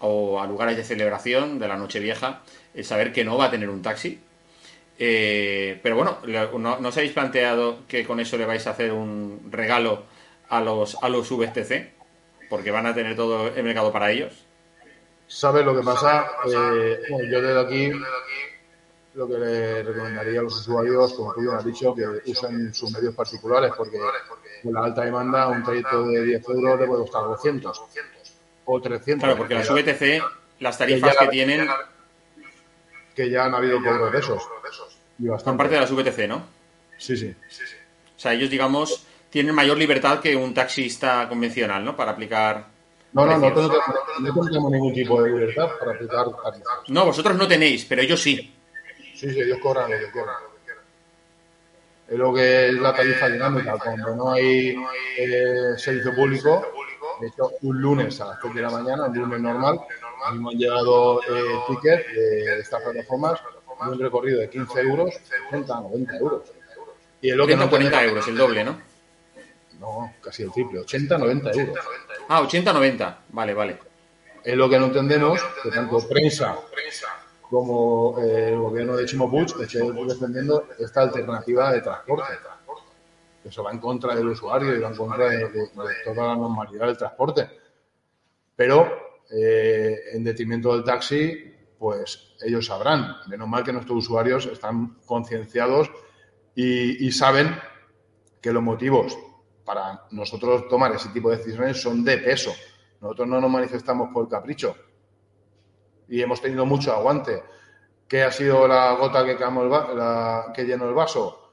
o 0.00 0.40
a 0.40 0.46
lugares 0.46 0.78
de 0.78 0.84
celebración 0.84 1.58
de 1.58 1.68
la 1.68 1.76
Nochevieja, 1.76 2.40
el 2.74 2.86
saber 2.86 3.12
que 3.12 3.24
no 3.24 3.36
va 3.36 3.46
a 3.46 3.50
tener 3.50 3.68
un 3.68 3.82
taxi. 3.82 4.20
Eh, 4.98 5.78
pero 5.82 5.96
bueno, 5.96 6.18
le- 6.24 6.48
¿no, 6.58 6.80
no 6.80 6.88
os 6.88 6.96
habéis 6.96 7.12
planteado 7.12 7.80
que 7.88 8.06
con 8.06 8.20
eso 8.20 8.38
le 8.38 8.46
vais 8.46 8.66
a 8.66 8.70
hacer 8.70 8.92
un 8.92 9.48
regalo 9.50 10.04
a 10.48 10.62
los, 10.62 10.96
a 11.02 11.10
los 11.10 11.30
VTC? 11.30 11.92
Porque 12.48 12.70
van 12.70 12.86
a 12.86 12.94
tener 12.94 13.14
todo 13.16 13.48
el 13.48 13.62
mercado 13.62 13.92
para 13.92 14.10
ellos. 14.10 14.32
¿Sabes 15.28 15.64
lo 15.64 15.76
que 15.76 15.82
pasa? 15.82 16.26
Eh, 16.46 16.98
bueno, 17.10 17.30
yo 17.30 17.42
desde 17.42 17.60
aquí 17.60 17.92
lo 19.14 19.26
que 19.28 19.38
le 19.38 19.82
recomendaría 19.82 20.40
a 20.40 20.42
los 20.42 20.60
usuarios, 20.60 21.12
como 21.14 21.34
tú 21.34 21.40
bien 21.40 21.54
has 21.54 21.64
dicho, 21.64 21.94
que 21.94 22.04
usen 22.30 22.72
sus 22.72 22.90
medios 22.92 23.14
particulares, 23.14 23.72
porque 23.76 23.98
con 24.62 24.72
la 24.74 24.84
alta 24.84 25.02
demanda 25.04 25.48
un 25.48 25.62
trayecto 25.62 26.06
de 26.08 26.22
10 26.24 26.48
euros 26.48 26.80
le 26.80 26.86
puede 26.86 27.02
costar 27.02 27.22
200 27.24 27.82
o 28.64 28.80
300. 28.80 29.20
Claro, 29.24 29.36
porque 29.36 29.54
las 29.54 29.68
VTC, 29.70 30.22
las 30.60 30.78
tarifas 30.78 31.16
que 31.16 31.26
tienen, 31.28 31.68
que 33.14 33.30
ya 33.30 33.44
han 33.44 33.54
habido 33.54 33.82
cobros 33.82 34.12
de 34.12 34.18
esos. 34.18 34.42
Y 35.18 35.22
son 35.24 35.30
bastante. 35.32 35.58
parte 35.58 35.74
de 35.74 35.80
las 35.80 35.90
VTC, 35.90 36.28
¿no? 36.28 36.42
Sí, 36.96 37.16
sí. 37.16 37.34
O 38.16 38.18
sea, 38.20 38.32
ellos, 38.34 38.50
digamos, 38.50 39.06
tienen 39.30 39.54
mayor 39.54 39.76
libertad 39.78 40.20
que 40.20 40.36
un 40.36 40.52
taxista 40.54 41.28
convencional, 41.28 41.84
¿no? 41.84 41.96
Para 41.96 42.12
aplicar. 42.12 42.66
No, 43.12 43.26
no, 43.26 43.38
no, 43.38 43.52
tenemos- 43.52 43.76
no 44.20 44.44
tenemos 44.46 44.70
ningún 44.70 44.92
tipo 44.94 45.20
de 45.22 45.30
libertad 45.30 45.68
para 45.78 45.92
aplicar 45.92 46.26
tarifas. 46.42 46.78
No, 46.88 47.06
vosotros 47.06 47.36
no 47.36 47.48
tenéis, 47.48 47.84
pero 47.86 48.02
ellos 48.02 48.20
sí. 48.22 48.54
Sí, 49.14 49.30
sí, 49.30 49.40
ellos 49.40 49.58
cobran 49.60 49.90
lo 49.90 49.98
que 49.98 50.10
quieran. 50.12 50.34
Es 52.10 52.18
lo 52.18 52.34
que 52.34 52.68
es 52.68 52.74
la 52.74 52.92
tarifa 52.94 53.28
dinámica. 53.28 53.76
Cuando 53.78 54.16
no 54.16 54.32
hay 54.32 54.74
eh, 55.16 55.74
servicio 55.76 56.12
público, 56.14 56.66
de 57.20 57.28
hecho, 57.28 57.52
un 57.62 57.80
lunes 57.80 58.20
a 58.20 58.26
las 58.26 58.40
3 58.40 58.54
de 58.54 58.62
la 58.62 58.70
mañana, 58.70 59.04
un 59.06 59.16
lunes 59.16 59.40
normal, 59.40 59.78
a 60.26 60.32
mí 60.32 60.42
me 60.42 60.50
han 60.50 60.58
llegado 60.58 61.20
eh, 61.22 61.60
tickets 61.68 62.12
de, 62.12 62.58
estas 62.58 62.82
plataformas 62.82 63.40
de 63.84 63.90
un 63.92 63.98
recorrido 64.00 64.40
de 64.40 64.50
15 64.50 64.80
euros, 64.80 65.14
80, 65.48 65.74
90 65.80 66.16
euros. 66.16 66.42
Y 67.22 67.30
es 67.30 67.36
lo 67.36 67.46
que 67.46 67.52
30 67.54 67.64
no 67.64 67.70
40 67.70 67.90
tenemos- 67.98 68.10
euros, 68.12 68.28
el 68.28 68.36
doble, 68.36 68.64
¿no? 68.64 68.80
No, 69.78 70.12
casi 70.20 70.42
el 70.42 70.52
triple, 70.52 70.80
80, 70.80 71.16
90 71.16 71.50
euros. 71.52 71.78
Ah, 72.28 72.40
80 72.42 72.72
90. 72.72 73.18
Vale, 73.30 73.54
vale. 73.54 73.78
Es 74.44 74.56
lo 74.56 74.68
que 74.68 74.78
no 74.78 74.86
entendemos, 74.86 75.40
que 75.62 75.70
tanto 75.70 76.06
prensa 76.08 76.58
como 77.50 78.16
eh, 78.20 78.50
el 78.52 78.58
gobierno 78.60 78.96
de 78.96 79.04
Chimo 79.06 79.28
esté 79.42 79.80
defendiendo 80.06 80.68
esta 80.78 81.02
alternativa 81.02 81.72
de 81.72 81.80
transporte. 81.80 82.24
Eso 83.44 83.64
va 83.64 83.72
en 83.72 83.78
contra 83.78 84.14
del 84.14 84.28
usuario 84.28 84.76
y 84.76 84.78
va 84.78 84.88
en 84.88 84.96
contra 84.96 85.28
de 85.28 85.60
toda 86.04 86.28
la 86.28 86.36
normalidad 86.36 86.86
del 86.86 86.96
transporte. 86.96 87.50
Pero 88.54 88.88
eh, 89.30 89.96
en 90.12 90.22
detrimento 90.22 90.72
del 90.72 90.84
taxi, 90.84 91.52
pues 91.76 92.36
ellos 92.40 92.66
sabrán. 92.66 93.16
Menos 93.26 93.48
mal 93.48 93.64
que 93.64 93.72
nuestros 93.72 93.98
usuarios 93.98 94.46
están 94.46 94.98
concienciados 95.04 95.90
y, 96.54 97.04
y 97.04 97.10
saben 97.10 97.56
que 98.40 98.52
los 98.52 98.62
motivos 98.62 99.18
para 99.64 100.04
nosotros 100.12 100.68
tomar 100.68 100.92
ese 100.92 101.08
tipo 101.08 101.30
de 101.30 101.38
decisiones 101.38 101.82
son 101.82 102.04
de 102.04 102.18
peso. 102.18 102.52
Nosotros 103.00 103.26
no 103.26 103.40
nos 103.40 103.50
manifestamos 103.50 104.10
por 104.12 104.28
capricho 104.28 104.76
y 106.10 106.20
hemos 106.20 106.42
tenido 106.42 106.66
mucho 106.66 106.92
aguante. 106.92 107.42
¿Qué 108.08 108.24
ha 108.24 108.32
sido 108.32 108.66
la 108.66 108.92
gota 108.94 109.24
que, 109.24 109.32
el 109.32 109.70
la- 109.70 110.52
que 110.54 110.64
llenó 110.64 110.88
el 110.88 110.94
vaso? 110.94 111.52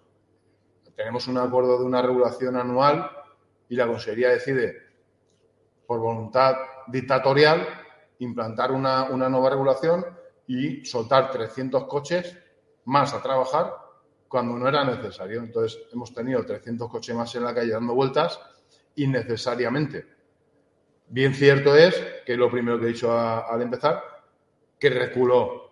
Tenemos 0.95 1.27
un 1.27 1.37
acuerdo 1.37 1.77
de 1.79 1.85
una 1.85 2.01
regulación 2.01 2.57
anual 2.57 3.09
y 3.69 3.75
la 3.75 3.85
Consejería 3.85 4.29
decide, 4.29 4.75
por 5.85 5.99
voluntad 5.99 6.55
dictatorial, 6.87 7.67
implantar 8.19 8.71
una, 8.71 9.03
una 9.03 9.29
nueva 9.29 9.51
regulación 9.51 10.03
y 10.47 10.83
soltar 10.85 11.29
300 11.29 11.85
coches 11.85 12.35
más 12.85 13.13
a 13.13 13.21
trabajar 13.21 13.73
cuando 14.27 14.57
no 14.57 14.67
era 14.67 14.83
necesario. 14.83 15.41
Entonces, 15.41 15.79
hemos 15.93 16.13
tenido 16.13 16.43
300 16.43 16.89
coches 16.89 17.15
más 17.15 17.33
en 17.35 17.43
la 17.43 17.53
calle 17.53 17.71
dando 17.73 17.93
vueltas 17.93 18.39
innecesariamente. 18.95 20.07
Bien 21.09 21.33
cierto 21.35 21.75
es 21.75 21.95
que 22.25 22.35
lo 22.35 22.49
primero 22.49 22.79
que 22.79 22.85
he 22.85 22.89
dicho 22.89 23.17
al 23.17 23.61
empezar, 23.61 24.01
que 24.79 24.89
reculó 24.89 25.67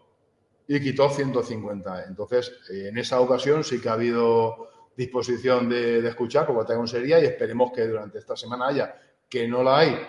y 0.67 0.79
quitó 0.79 1.09
150. 1.09 2.05
Entonces, 2.05 2.51
en 2.69 2.97
esa 2.97 3.19
ocasión 3.19 3.63
sí 3.63 3.79
que 3.79 3.89
ha 3.89 3.93
habido 3.93 4.69
disposición 4.95 5.69
de, 5.69 6.01
de 6.01 6.09
escuchar 6.09 6.47
de 6.47 6.53
la 6.53 6.75
Consejería 6.75 7.19
y 7.19 7.25
esperemos 7.25 7.71
que 7.71 7.85
durante 7.87 8.17
esta 8.17 8.35
semana 8.35 8.67
haya, 8.67 8.95
que 9.29 9.47
no 9.47 9.63
la 9.63 9.79
hay, 9.79 10.07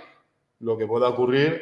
lo 0.61 0.77
que 0.79 0.87
pueda 0.87 1.09
ocurrir, 1.09 1.61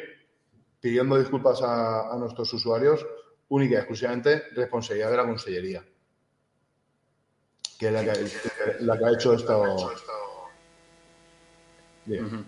pidiendo 0.79 1.17
disculpas 1.17 1.61
a, 1.61 2.13
a 2.13 2.17
nuestros 2.17 2.53
usuarios, 2.53 3.05
única 3.49 3.75
y 3.75 3.77
exclusivamente 3.77 4.43
responsabilidad 4.51 5.11
de 5.11 5.17
la 5.17 5.25
Consellería, 5.25 5.83
que 7.79 7.87
es 7.87 7.93
la 7.93 8.03
que, 8.03 8.11
la 8.81 8.97
que 8.97 9.05
ha 9.05 9.11
hecho 9.11 9.33
esto. 9.33 9.91
Bien. 12.05 12.45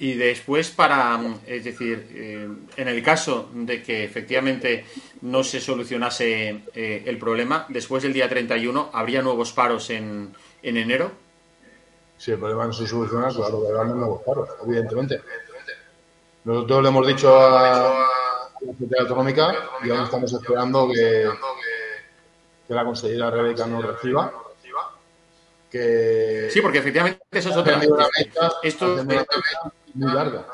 Y 0.00 0.14
después 0.14 0.70
para, 0.70 1.20
es 1.44 1.64
decir, 1.64 2.06
eh, 2.12 2.48
en 2.76 2.88
el 2.88 3.02
caso 3.02 3.50
de 3.52 3.82
que 3.82 4.04
efectivamente 4.04 4.84
no 5.22 5.42
se 5.42 5.60
solucionase 5.60 6.62
eh, 6.72 7.02
el 7.04 7.18
problema, 7.18 7.66
después 7.68 8.04
del 8.04 8.12
día 8.12 8.28
31, 8.28 8.90
¿habría 8.92 9.22
nuevos 9.22 9.52
paros 9.52 9.90
en, 9.90 10.32
en 10.62 10.76
enero? 10.76 11.10
Si 12.16 12.30
el 12.30 12.38
problema 12.38 12.66
no 12.66 12.72
se 12.72 12.86
soluciona, 12.86 13.28
claro 13.28 13.62
que 13.62 13.68
habrá 13.68 13.84
nuevos 13.84 14.22
paros, 14.22 14.48
evidentemente. 14.64 15.20
Nosotros 16.44 16.82
le 16.82 16.88
hemos 16.88 17.06
dicho 17.06 17.36
a 17.36 18.08
la 18.60 18.72
Sociedad 18.72 19.00
Autonómica 19.00 19.54
y 19.84 19.90
aún 19.90 20.04
estamos 20.04 20.32
esperando 20.32 20.88
que, 20.88 21.28
que 22.66 22.74
la 22.74 22.84
consejera 22.84 23.30
Rebeca 23.30 23.66
nos 23.66 23.84
reciba. 23.84 24.32
Que 25.70 26.48
Sí, 26.50 26.60
porque 26.60 26.78
efectivamente 26.78 27.20
eso 27.30 27.50
es 27.50 27.56
otra. 27.56 27.78
fecha, 27.78 28.50
Esto, 28.62 29.04
fecha 29.04 29.26
muy 29.94 30.12
larga. 30.12 30.46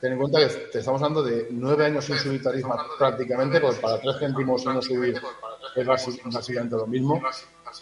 Ten 0.00 0.12
en 0.12 0.18
cuenta 0.18 0.38
que 0.40 0.46
te 0.46 0.80
estamos 0.80 1.00
hablando 1.00 1.22
de 1.22 1.48
nueve 1.50 1.86
años 1.86 2.04
sin 2.04 2.18
subir 2.18 2.42
tarifas 2.42 2.78
prácticamente, 2.98 3.60
porque 3.60 3.80
para 3.80 3.98
tres 4.00 4.16
céntimos 4.18 4.64
no 4.66 4.82
subir 4.82 5.20
es 5.76 5.86
básicamente 6.24 6.76
lo 6.76 6.86
mismo. 6.86 7.22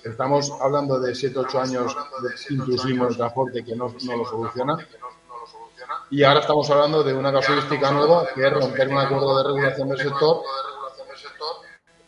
Estamos 0.05 0.53
hablando 0.61 1.01
de 1.01 1.15
siete, 1.15 1.39
ocho 1.39 1.61
años 1.61 1.97
de 2.23 2.55
intrusismo 2.55 3.05
en 3.05 3.11
el 3.11 3.17
transporte 3.17 3.65
que 3.65 3.75
no, 3.75 3.95
no 4.05 4.17
lo 4.17 4.25
soluciona. 4.25 4.77
Y 6.11 6.23
ahora 6.23 6.41
estamos 6.41 6.71
hablando 6.71 7.03
de 7.03 7.15
una 7.15 7.33
casuística 7.33 7.91
nueva, 7.91 8.29
que 8.35 8.47
es 8.47 8.53
romper 8.53 8.89
un 8.89 8.99
acuerdo 8.99 9.39
de 9.39 9.45
regulación 9.45 9.89
del 9.89 9.99
sector 9.99 10.43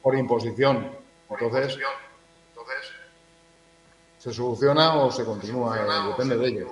por 0.03 0.15
imposición. 0.15 0.97
Entonces, 1.31 1.79
¿se 4.25 4.33
soluciona 4.33 4.95
o 4.95 5.13
se 5.13 5.23
continúa? 5.25 5.77
Eh, 5.79 6.09
Depende 6.09 6.37
de 6.39 6.49
ello. 6.49 6.67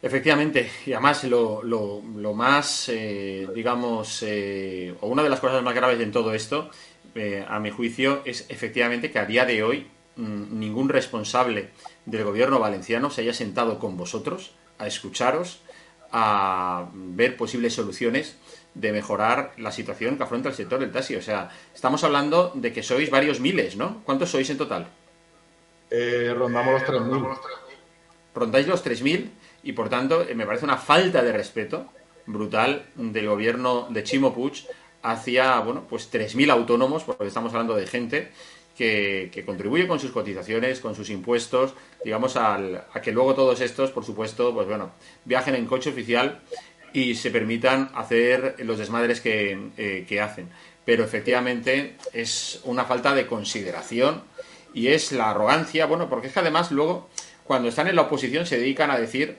Efectivamente, 0.00 0.70
y 0.86 0.92
además 0.92 1.24
lo, 1.24 1.62
lo- 1.62 2.02
lo 2.16 2.32
más, 2.34 2.88
eh, 2.88 3.48
digamos, 3.54 4.22
eh, 4.22 4.94
o 5.00 5.08
una 5.08 5.24
de 5.24 5.28
las 5.30 5.40
cosas 5.40 5.62
más 5.62 5.74
graves 5.74 6.00
en 6.00 6.12
todo 6.12 6.34
esto, 6.34 6.70
eh, 7.16 7.44
a 7.48 7.58
mi 7.58 7.70
juicio, 7.70 8.22
es 8.24 8.46
efectivamente 8.48 9.10
que 9.10 9.18
a 9.18 9.26
día 9.26 9.44
de 9.44 9.62
hoy 9.64 9.88
mm, 10.16 10.58
ningún 10.60 10.88
responsable 10.88 11.70
del 12.06 12.22
gobierno 12.24 12.60
valenciano 12.60 13.10
se 13.10 13.22
haya 13.22 13.34
sentado 13.34 13.80
con 13.80 13.96
vosotros 13.96 14.52
a 14.78 14.86
escucharos, 14.86 15.60
a 16.12 16.86
ver 16.94 17.36
posibles 17.36 17.74
soluciones 17.74 18.36
de 18.74 18.92
mejorar 18.92 19.52
la 19.58 19.72
situación 19.72 20.16
que 20.16 20.22
afronta 20.22 20.48
el 20.50 20.54
sector 20.54 20.78
del 20.78 20.92
taxi. 20.92 21.16
O 21.16 21.22
sea, 21.22 21.50
estamos 21.74 22.04
hablando 22.04 22.52
de 22.54 22.72
que 22.72 22.84
sois 22.84 23.10
varios 23.10 23.40
miles, 23.40 23.74
¿no? 23.76 24.02
¿Cuántos 24.04 24.30
sois 24.30 24.48
en 24.50 24.58
total? 24.58 24.86
Eh, 25.90 26.34
rondamos 26.36 26.74
los 26.74 26.82
3.000. 26.82 27.38
rondáis 28.34 28.66
los 28.66 28.84
3.000 28.84 29.30
y 29.62 29.72
por 29.72 29.88
tanto 29.88 30.22
eh, 30.22 30.34
me 30.34 30.44
parece 30.46 30.64
una 30.64 30.76
falta 30.76 31.22
de 31.22 31.32
respeto 31.32 31.86
brutal 32.26 32.84
del 32.94 33.26
gobierno 33.26 33.86
de 33.90 34.04
Chimo 34.04 34.34
Puig 34.34 34.66
hacia, 35.02 35.60
bueno, 35.60 35.84
pues 35.88 36.10
3.000 36.12 36.50
autónomos, 36.50 37.04
porque 37.04 37.26
estamos 37.26 37.52
hablando 37.52 37.74
de 37.74 37.86
gente 37.86 38.30
que, 38.76 39.42
contribuye 39.46 39.88
con 39.88 39.98
sus 39.98 40.12
cotizaciones, 40.12 40.80
con 40.80 40.94
sus 40.94 41.10
impuestos, 41.10 41.74
digamos, 42.04 42.36
al- 42.36 42.84
a 42.92 43.00
que 43.00 43.10
luego 43.12 43.34
todos 43.34 43.60
estos, 43.60 43.90
por 43.90 44.04
supuesto, 44.04 44.52
pues 44.54 44.68
bueno, 44.68 44.90
viajen 45.24 45.54
en 45.56 45.66
coche 45.66 45.90
oficial 45.90 46.40
y 46.92 47.14
se 47.16 47.30
permitan 47.30 47.90
hacer 47.94 48.56
los 48.60 48.78
desmadres 48.78 49.20
que, 49.20 49.58
eh, 49.76 50.04
que 50.08 50.20
hacen. 50.20 50.48
Pero 50.84 51.02
efectivamente 51.04 51.96
es 52.12 52.60
una 52.64 52.84
falta 52.84 53.14
de 53.14 53.26
consideración 53.26 54.22
y 54.74 54.88
es 54.88 55.12
la 55.12 55.30
arrogancia, 55.30 55.86
bueno, 55.86 56.08
porque 56.08 56.28
es 56.28 56.32
que 56.32 56.40
además 56.40 56.70
luego, 56.70 57.08
cuando 57.44 57.68
están 57.68 57.88
en 57.88 57.96
la 57.96 58.02
oposición, 58.02 58.46
se 58.46 58.58
dedican 58.58 58.90
a 58.90 58.98
decir 58.98 59.36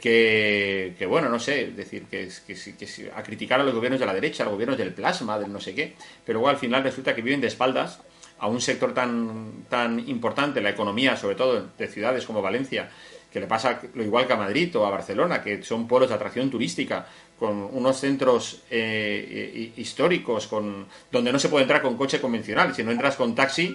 que, 0.00 0.94
que, 0.98 1.06
bueno, 1.06 1.28
no 1.28 1.38
sé, 1.38 1.68
decir 1.68 2.04
que, 2.04 2.28
que, 2.46 2.54
que 2.54 3.12
a 3.14 3.22
criticar 3.22 3.60
a 3.60 3.64
los 3.64 3.74
gobiernos 3.74 4.00
de 4.00 4.06
la 4.06 4.14
derecha, 4.14 4.42
a 4.42 4.46
los 4.46 4.54
gobiernos 4.54 4.78
del 4.78 4.92
plasma, 4.94 5.38
del 5.38 5.52
no 5.52 5.60
sé 5.60 5.74
qué, 5.74 5.94
pero 6.24 6.38
luego 6.38 6.48
al 6.48 6.56
final 6.58 6.82
resulta 6.82 7.14
que 7.14 7.22
viven 7.22 7.40
de 7.40 7.46
espaldas 7.48 8.00
a 8.38 8.48
un 8.48 8.60
sector 8.60 8.92
tan, 8.92 9.64
tan 9.68 10.00
importante, 10.08 10.60
la 10.60 10.70
economía, 10.70 11.16
sobre 11.16 11.36
todo 11.36 11.68
de 11.78 11.86
ciudades 11.88 12.24
como 12.24 12.42
Valencia, 12.42 12.90
que 13.32 13.40
le 13.40 13.46
pasa 13.46 13.80
lo 13.94 14.02
igual 14.02 14.26
que 14.26 14.32
a 14.32 14.36
Madrid 14.36 14.74
o 14.76 14.84
a 14.84 14.90
Barcelona, 14.90 15.42
que 15.42 15.62
son 15.62 15.86
polos 15.88 16.08
de 16.08 16.16
atracción 16.16 16.50
turística, 16.50 17.06
con 17.38 17.62
unos 17.72 17.98
centros 17.98 18.62
eh, 18.70 19.72
hi- 19.76 19.80
históricos, 19.80 20.48
con 20.48 20.86
donde 21.10 21.32
no 21.32 21.38
se 21.38 21.48
puede 21.48 21.62
entrar 21.62 21.80
con 21.82 21.96
coche 21.96 22.20
convencional, 22.20 22.74
si 22.74 22.82
no 22.82 22.90
entras 22.90 23.16
con 23.16 23.34
taxi, 23.34 23.74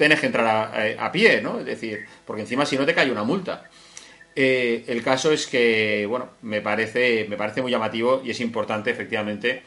tienes 0.00 0.20
que 0.20 0.26
entrar 0.26 0.46
a, 0.46 1.06
a 1.06 1.12
pie, 1.12 1.42
¿no? 1.42 1.60
Es 1.60 1.66
decir, 1.66 2.06
porque 2.24 2.42
encima 2.42 2.64
si 2.64 2.78
no 2.78 2.86
te 2.86 2.94
cae 2.94 3.10
una 3.10 3.22
multa. 3.22 3.68
Eh, 4.34 4.84
el 4.86 5.02
caso 5.02 5.30
es 5.30 5.46
que, 5.46 6.06
bueno, 6.08 6.30
me 6.40 6.62
parece, 6.62 7.26
me 7.28 7.36
parece 7.36 7.60
muy 7.60 7.70
llamativo 7.70 8.22
y 8.24 8.30
es 8.30 8.40
importante, 8.40 8.90
efectivamente, 8.90 9.62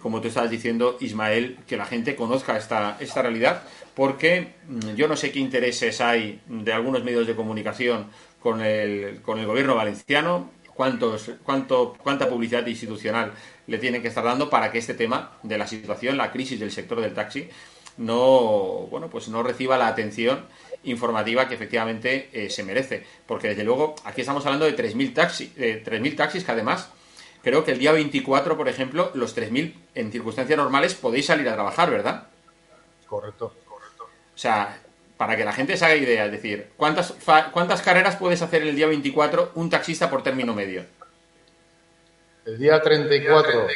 como 0.00 0.20
tú 0.20 0.26
estabas 0.26 0.50
diciendo, 0.50 0.96
Ismael, 1.00 1.58
que 1.66 1.76
la 1.76 1.86
gente 1.86 2.16
conozca 2.16 2.56
esta, 2.56 2.96
esta 2.98 3.22
realidad, 3.22 3.62
porque 3.94 4.54
mm, 4.66 4.94
yo 4.96 5.06
no 5.06 5.16
sé 5.16 5.30
qué 5.30 5.38
intereses 5.38 6.00
hay 6.00 6.40
de 6.46 6.72
algunos 6.72 7.04
medios 7.04 7.28
de 7.28 7.36
comunicación 7.36 8.10
con 8.40 8.60
el, 8.60 9.22
con 9.22 9.38
el 9.38 9.46
gobierno 9.46 9.76
valenciano, 9.76 10.50
cuántos, 10.74 11.30
cuánto, 11.44 11.96
cuánta 12.02 12.28
publicidad 12.28 12.66
institucional 12.66 13.32
le 13.68 13.78
tienen 13.78 14.02
que 14.02 14.08
estar 14.08 14.24
dando 14.24 14.50
para 14.50 14.72
que 14.72 14.78
este 14.78 14.94
tema 14.94 15.38
de 15.44 15.56
la 15.56 15.68
situación, 15.68 16.16
la 16.16 16.32
crisis 16.32 16.58
del 16.58 16.72
sector 16.72 17.00
del 17.00 17.14
taxi, 17.14 17.48
no, 17.98 18.86
bueno, 18.90 19.08
pues 19.10 19.28
no 19.28 19.42
reciba 19.42 19.76
la 19.78 19.88
atención 19.88 20.46
informativa 20.84 21.48
que 21.48 21.54
efectivamente 21.54 22.30
eh, 22.32 22.48
se 22.50 22.62
merece. 22.62 23.04
Porque 23.26 23.48
desde 23.48 23.64
luego 23.64 23.94
aquí 24.04 24.20
estamos 24.22 24.44
hablando 24.46 24.64
de 24.66 24.76
3.000 24.76 25.12
taxis, 25.14 25.54
de 25.56 25.84
3.000 25.84 26.16
taxis 26.16 26.44
que 26.44 26.52
además 26.52 26.90
creo 27.42 27.64
que 27.64 27.72
el 27.72 27.78
día 27.78 27.92
24, 27.92 28.56
por 28.56 28.68
ejemplo, 28.68 29.10
los 29.14 29.36
3.000 29.36 29.74
en 29.94 30.12
circunstancias 30.12 30.56
normales 30.56 30.94
podéis 30.94 31.26
salir 31.26 31.48
a 31.48 31.54
trabajar, 31.54 31.90
¿verdad? 31.90 32.28
Correcto. 33.06 33.46
O 34.34 34.38
sea, 34.38 34.78
para 35.16 35.36
que 35.36 35.44
la 35.44 35.52
gente 35.52 35.76
se 35.76 35.84
haga 35.84 35.96
idea, 35.96 36.26
es 36.26 36.32
decir, 36.32 36.68
¿cuántas, 36.76 37.12
fa- 37.14 37.50
¿cuántas 37.50 37.82
carreras 37.82 38.16
puedes 38.16 38.40
hacer 38.42 38.62
el 38.62 38.76
día 38.76 38.86
24 38.86 39.52
un 39.56 39.68
taxista 39.68 40.08
por 40.08 40.22
término 40.22 40.54
medio? 40.54 40.84
El 42.46 42.58
día 42.58 42.80
34. 42.80 43.66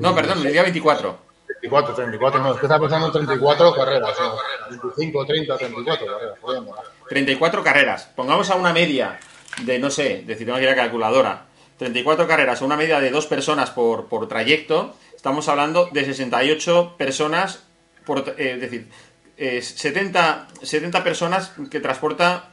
No, 0.00 0.14
perdón, 0.14 0.38
el 0.46 0.52
día 0.52 0.62
24. 0.62 1.29
24, 1.70 1.94
34, 1.94 2.42
no, 2.42 2.52
es 2.52 2.60
que 2.60 2.66
está 2.66 2.78
pensando 2.80 3.06
en 3.06 3.12
34 3.12 3.74
carreras. 3.74 4.16
¿no? 4.18 4.36
25, 4.82 5.26
30, 5.26 5.56
34 5.56 6.06
carreras. 6.06 6.38
por 6.40 6.50
ahí 6.50 6.58
anda. 6.58 6.72
34 7.08 7.62
carreras. 7.64 8.10
Pongamos 8.16 8.50
a 8.50 8.56
una 8.56 8.72
media 8.72 9.18
de, 9.62 9.78
no 9.78 9.90
sé, 9.90 10.24
decir, 10.26 10.46
tengo 10.46 10.58
que 10.58 10.64
ir 10.64 10.68
a 10.68 10.72
la 10.72 10.76
calculadora. 10.76 11.46
34 11.78 12.26
carreras, 12.26 12.60
a 12.60 12.64
una 12.64 12.76
media 12.76 13.00
de 13.00 13.10
dos 13.10 13.26
personas 13.26 13.70
por, 13.70 14.06
por 14.06 14.28
trayecto. 14.28 14.94
Estamos 15.14 15.48
hablando 15.48 15.88
de 15.92 16.04
68 16.04 16.96
personas, 16.98 17.62
por, 18.04 18.34
eh, 18.36 18.52
es 18.54 18.60
decir, 18.60 18.88
eh, 19.36 19.62
70, 19.62 20.48
70 20.60 21.02
personas 21.04 21.52
que 21.70 21.80
transporta 21.80 22.50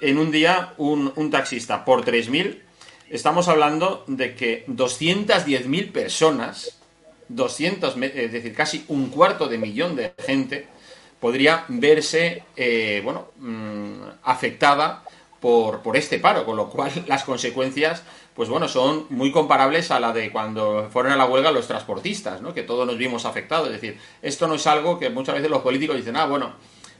en 0.00 0.18
un 0.18 0.30
día 0.30 0.74
un, 0.76 1.12
un 1.16 1.30
taxista 1.30 1.84
por 1.84 2.04
3.000. 2.04 2.60
Estamos 3.10 3.48
hablando 3.48 4.04
de 4.06 4.34
que 4.34 4.66
210.000 4.66 5.92
personas, 5.92 6.77
200, 7.28 7.96
me- 7.96 8.06
es 8.06 8.32
decir, 8.32 8.54
casi 8.54 8.84
un 8.88 9.08
cuarto 9.10 9.48
de 9.48 9.58
millón 9.58 9.96
de 9.96 10.12
gente, 10.24 10.66
podría 11.20 11.64
verse, 11.68 12.44
eh, 12.56 13.00
bueno, 13.04 13.28
mm, 13.38 14.02
afectada 14.22 15.02
por, 15.40 15.82
por 15.82 15.96
este 15.96 16.18
paro, 16.18 16.44
con 16.44 16.56
lo 16.56 16.68
cual 16.68 16.90
las 17.06 17.24
consecuencias, 17.24 18.02
pues 18.34 18.48
bueno, 18.48 18.68
son 18.68 19.06
muy 19.10 19.32
comparables 19.32 19.90
a 19.90 19.98
la 20.00 20.12
de 20.12 20.30
cuando 20.30 20.88
fueron 20.92 21.12
a 21.12 21.16
la 21.16 21.26
huelga 21.26 21.50
los 21.50 21.66
transportistas, 21.66 22.40
¿no? 22.40 22.54
Que 22.54 22.62
todos 22.62 22.86
nos 22.86 22.96
vimos 22.96 23.24
afectados. 23.24 23.66
Es 23.68 23.80
decir, 23.80 23.98
esto 24.22 24.46
no 24.46 24.54
es 24.54 24.66
algo 24.68 24.98
que 24.98 25.10
muchas 25.10 25.34
veces 25.34 25.50
los 25.50 25.62
políticos 25.62 25.96
dicen, 25.96 26.16
ah, 26.16 26.26
bueno, 26.26 26.52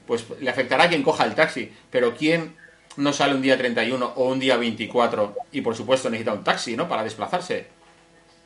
pues 0.07 0.25
le 0.41 0.51
afectará 0.51 0.85
a 0.85 0.89
quien 0.89 1.03
coja 1.05 1.25
el 1.25 1.35
taxi, 1.37 1.71
pero 1.91 2.15
¿quién 2.17 2.57
no 2.97 3.13
sale 3.13 3.35
un 3.35 3.43
día 3.43 3.57
31 3.57 4.13
o 4.17 4.25
un 4.29 4.41
día 4.41 4.57
24 4.57 5.37
y 5.53 5.61
por 5.61 5.77
supuesto 5.77 6.11
necesita 6.11 6.33
un 6.33 6.43
taxi, 6.43 6.77
¿no? 6.77 6.89
Para 6.89 7.05
desplazarse. 7.05 7.69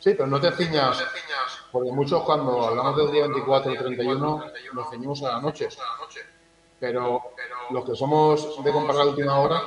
Sí, 0.03 0.15
pero 0.15 0.27
no 0.27 0.41
te 0.41 0.51
ciñas, 0.51 1.01
porque 1.71 1.93
muchos 1.93 2.25
cuando 2.25 2.67
hablamos 2.67 2.97
del 2.97 3.13
día 3.13 3.23
24 3.23 3.73
y 3.73 3.79
31 3.79 4.45
nos 4.73 4.91
ceñimos 4.91 5.23
a 5.23 5.35
la 5.35 5.41
noche. 5.41 5.69
Pero 6.81 7.23
los 7.71 7.85
que 7.85 7.95
somos 7.95 8.65
de 8.65 8.73
comprar 8.73 8.97
la 8.97 9.05
última 9.05 9.39
hora, 9.39 9.63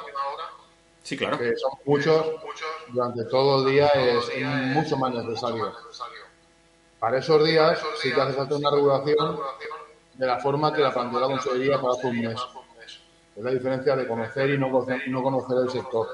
sí, 1.03 1.15
claro. 1.15 1.37
que 1.37 1.55
son 1.55 1.71
muchos, 1.85 2.25
durante 2.89 3.23
todo 3.23 3.65
el 3.65 3.71
día 3.71 3.87
es, 3.87 4.29
mucho 4.75 4.97
más 4.97 5.13
necesario. 5.13 5.71
Para 6.99 7.19
esos 7.19 7.41
días 7.45 7.79
sí 8.01 8.11
que 8.11 8.19
hace 8.19 8.33
falta 8.33 8.55
una 8.55 8.71
regulación 8.71 9.39
de 10.15 10.27
la 10.27 10.37
forma 10.39 10.73
que 10.73 10.81
la 10.81 10.93
planteó 10.93 11.21
la 11.21 11.27
Consejería 11.27 11.79
para 11.79 11.93
hace 11.93 12.07
un 12.07 12.19
mes. 12.19 12.41
Es 13.37 13.41
la 13.41 13.51
diferencia 13.51 13.95
de 13.95 14.05
conocer 14.05 14.49
y 14.49 14.57
no 14.57 14.69
conocer, 14.69 15.01
no 15.07 15.23
conocer 15.23 15.57
el 15.63 15.69
sector. 15.69 16.09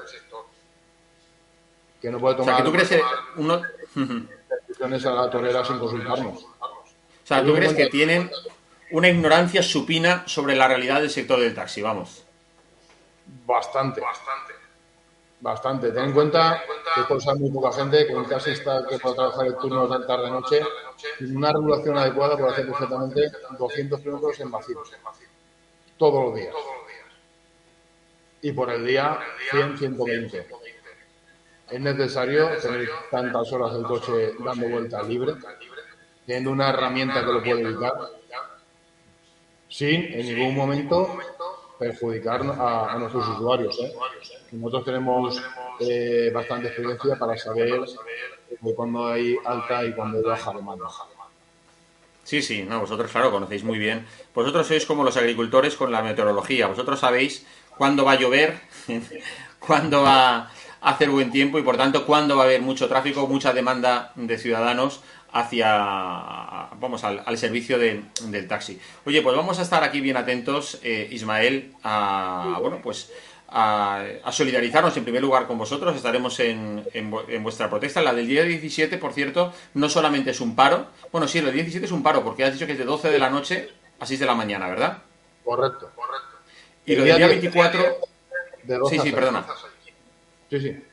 Que 2.00 2.08
no 2.08 2.20
puede 2.20 2.34
O 2.40 2.44
sea, 2.44 2.44
tomar 2.44 2.62
que 2.62 2.68
tú 2.68 2.72
crees 2.72 2.88
que 2.88 3.02
uno... 3.40 3.60
decisiones 3.94 5.06
a 5.06 5.12
la 5.12 5.30
torera 5.30 5.64
sin 5.64 5.78
consultarnos. 5.78 6.44
O 6.44 7.26
sea, 7.26 7.44
¿tú 7.44 7.54
crees 7.54 7.74
que 7.74 7.86
tienen 7.86 8.30
una 8.90 9.08
ignorancia 9.08 9.62
supina 9.62 10.24
sobre 10.26 10.54
la 10.54 10.68
realidad 10.68 11.00
del 11.00 11.10
sector 11.10 11.40
del 11.40 11.54
taxi? 11.54 11.82
Vamos. 11.82 12.24
Bastante. 13.46 14.00
Bastante. 14.00 14.52
Bastante. 15.40 15.90
Ten 15.90 16.04
en 16.04 16.12
cuenta 16.12 16.62
que 16.94 17.00
esto 17.00 17.20
sabe 17.20 17.40
muy 17.40 17.50
poca 17.50 17.72
gente, 17.72 18.06
que 18.06 18.14
un 18.14 18.28
taxista 18.28 18.84
que 18.88 18.98
puede 18.98 19.14
trabajar 19.16 19.46
el 19.46 19.56
turno 19.56 19.88
de 19.88 20.06
tarde-noche, 20.06 20.62
sin 21.18 21.36
una 21.36 21.52
regulación 21.52 21.98
adecuada 21.98 22.36
puede 22.36 22.52
hacer 22.52 22.66
perfectamente 22.66 23.30
200 23.58 24.00
kilómetros 24.00 24.40
en 24.40 24.50
vacío. 24.50 24.82
Todos 25.96 26.24
los 26.24 26.34
días. 26.34 26.54
Y 28.42 28.52
por 28.52 28.70
el 28.70 28.86
día, 28.86 29.18
100, 29.50 29.78
120. 29.78 30.46
Es 31.72 31.80
necesario 31.80 32.50
tener 32.60 32.86
tantas 33.10 33.50
horas 33.50 33.74
el 33.74 33.84
coche 33.84 34.34
dando 34.44 34.68
vueltas 34.68 35.08
libre, 35.08 35.32
teniendo 36.26 36.50
una 36.50 36.68
herramienta 36.68 37.24
que 37.24 37.32
lo 37.32 37.42
puede 37.42 37.62
evitar, 37.62 37.94
sin 39.70 40.12
en 40.12 40.26
ningún 40.26 40.54
momento 40.54 41.16
perjudicar 41.78 42.42
a, 42.42 42.94
nuestros 42.98 43.26
usuarios. 43.26 43.78
¿eh? 43.80 43.90
Nosotros 44.52 44.84
tenemos 44.84 45.42
eh, 45.80 46.30
bastante 46.34 46.68
experiencia 46.68 47.18
para 47.18 47.38
saber 47.38 47.80
eh, 48.50 48.74
cuándo 48.76 49.08
hay 49.08 49.38
alta 49.42 49.82
y 49.86 49.94
cuándo 49.94 50.18
hay 50.18 50.24
baja 50.24 50.52
demanda. 50.52 50.84
Sí, 52.22 52.42
sí, 52.42 52.64
no, 52.64 52.80
vosotros, 52.80 53.10
claro, 53.10 53.30
conocéis 53.30 53.64
muy 53.64 53.78
bien. 53.78 54.06
Vosotros 54.34 54.66
sois 54.66 54.84
como 54.84 55.04
los 55.04 55.16
agricultores 55.16 55.74
con 55.74 55.90
la 55.90 56.02
meteorología. 56.02 56.66
Vosotros 56.66 57.00
sabéis 57.00 57.46
cuándo 57.78 58.04
va 58.04 58.12
a 58.12 58.16
llover, 58.16 58.60
cuándo 59.58 60.02
va 60.02 60.50
hacer 60.82 61.10
buen 61.10 61.30
tiempo 61.30 61.58
y, 61.58 61.62
por 61.62 61.76
tanto, 61.76 62.04
cuándo 62.06 62.36
va 62.36 62.42
a 62.42 62.46
haber 62.46 62.60
mucho 62.62 62.88
tráfico, 62.88 63.26
mucha 63.26 63.52
demanda 63.52 64.12
de 64.16 64.36
ciudadanos 64.38 65.00
hacia, 65.32 65.68
vamos, 66.78 67.04
al, 67.04 67.22
al 67.24 67.38
servicio 67.38 67.78
de- 67.78 68.02
del 68.24 68.48
taxi. 68.48 68.78
Oye, 69.06 69.22
pues 69.22 69.36
vamos 69.36 69.58
a 69.58 69.62
estar 69.62 69.82
aquí 69.84 70.00
bien 70.00 70.16
atentos, 70.16 70.78
eh, 70.82 71.08
Ismael, 71.10 71.72
a, 71.82 72.58
bueno, 72.60 72.80
pues 72.82 73.10
a, 73.48 74.02
a 74.24 74.32
solidarizarnos 74.32 74.96
en 74.96 75.04
primer 75.04 75.22
lugar 75.22 75.46
con 75.46 75.58
vosotros. 75.58 75.94
Estaremos 75.96 76.38
en, 76.40 76.84
en 76.94 77.14
en 77.28 77.42
vuestra 77.42 77.68
protesta. 77.70 78.00
La 78.02 78.12
del 78.14 78.26
día 78.26 78.44
17, 78.44 78.98
por 78.98 79.12
cierto, 79.12 79.52
no 79.74 79.88
solamente 79.88 80.30
es 80.30 80.40
un 80.40 80.56
paro. 80.56 80.86
Bueno, 81.12 81.28
sí, 81.28 81.38
el 81.38 81.44
día 81.46 81.52
17 81.62 81.86
es 81.86 81.92
un 81.92 82.02
paro 82.02 82.22
porque 82.24 82.44
has 82.44 82.52
dicho 82.54 82.66
que 82.66 82.72
es 82.72 82.78
de 82.78 82.84
12 82.84 83.10
de 83.10 83.18
la 83.18 83.30
noche 83.30 83.70
a 84.00 84.06
6 84.06 84.20
de 84.20 84.26
la 84.26 84.34
mañana, 84.34 84.68
¿verdad? 84.68 84.98
Correcto. 85.44 85.90
Y 86.86 86.92
El 86.92 86.98
lo 86.98 87.04
del 87.04 87.16
día 87.16 87.26
día 87.28 87.38
10, 87.40 87.52
24... 87.54 87.96
De 88.64 88.78
12 88.78 88.90
Sí, 88.94 88.96
sí, 89.00 89.02
6. 89.04 89.14
perdona. 89.14 89.44
Sí, 90.52 90.60
sí. 90.60 90.84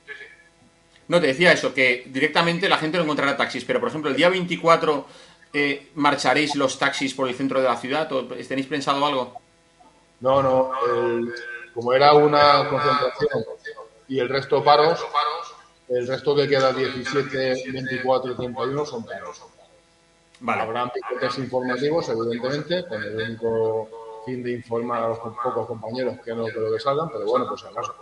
No, 1.09 1.19
te 1.19 1.27
decía 1.27 1.51
eso, 1.51 1.73
que 1.73 2.03
directamente 2.07 2.69
la 2.69 2.77
gente 2.77 2.97
no 2.97 3.03
encontrará 3.03 3.35
taxis, 3.35 3.65
pero 3.65 3.79
por 3.81 3.89
ejemplo, 3.89 4.09
el 4.09 4.15
día 4.15 4.29
24 4.29 5.05
eh, 5.53 5.89
marcharéis 5.95 6.55
los 6.55 6.79
taxis 6.79 7.13
por 7.13 7.27
el 7.27 7.35
centro 7.35 7.59
de 7.59 7.67
la 7.67 7.75
ciudad, 7.75 8.09
¿o 8.13 8.25
tenéis 8.25 8.67
pensado 8.67 9.05
algo? 9.05 9.33
No, 10.21 10.41
no. 10.41 10.71
el- 10.87 11.33
como 11.73 11.93
era 11.93 12.13
una 12.13 12.67
concentración 12.69 13.43
y 14.07 14.19
el 14.19 14.29
resto 14.29 14.63
paros, 14.63 14.99
el 15.89 16.07
resto 16.07 16.35
que 16.35 16.47
queda 16.47 16.71
17, 16.73 17.63
24 17.71 18.31
y 18.31 18.35
31 18.35 18.85
son 18.85 19.03
paros. 19.05 19.41
Vale. 20.41 20.61
Habrán 20.61 20.89
piquetes 20.91 21.37
informativos, 21.39 22.07
evidentemente, 22.09 22.85
con 22.87 23.03
el 23.03 23.15
único 23.15 24.23
fin 24.25 24.41
de 24.43 24.51
informar 24.53 25.03
a 25.03 25.07
los 25.09 25.19
co- 25.19 25.35
pocos 25.43 25.67
compañeros 25.67 26.17
que 26.23 26.33
no 26.33 26.45
creo 26.45 26.71
que 26.71 26.79
salgan, 26.79 27.09
pero 27.09 27.25
bueno, 27.25 27.45
pues 27.47 27.61
si 27.61 27.67
acaso. 27.67 27.95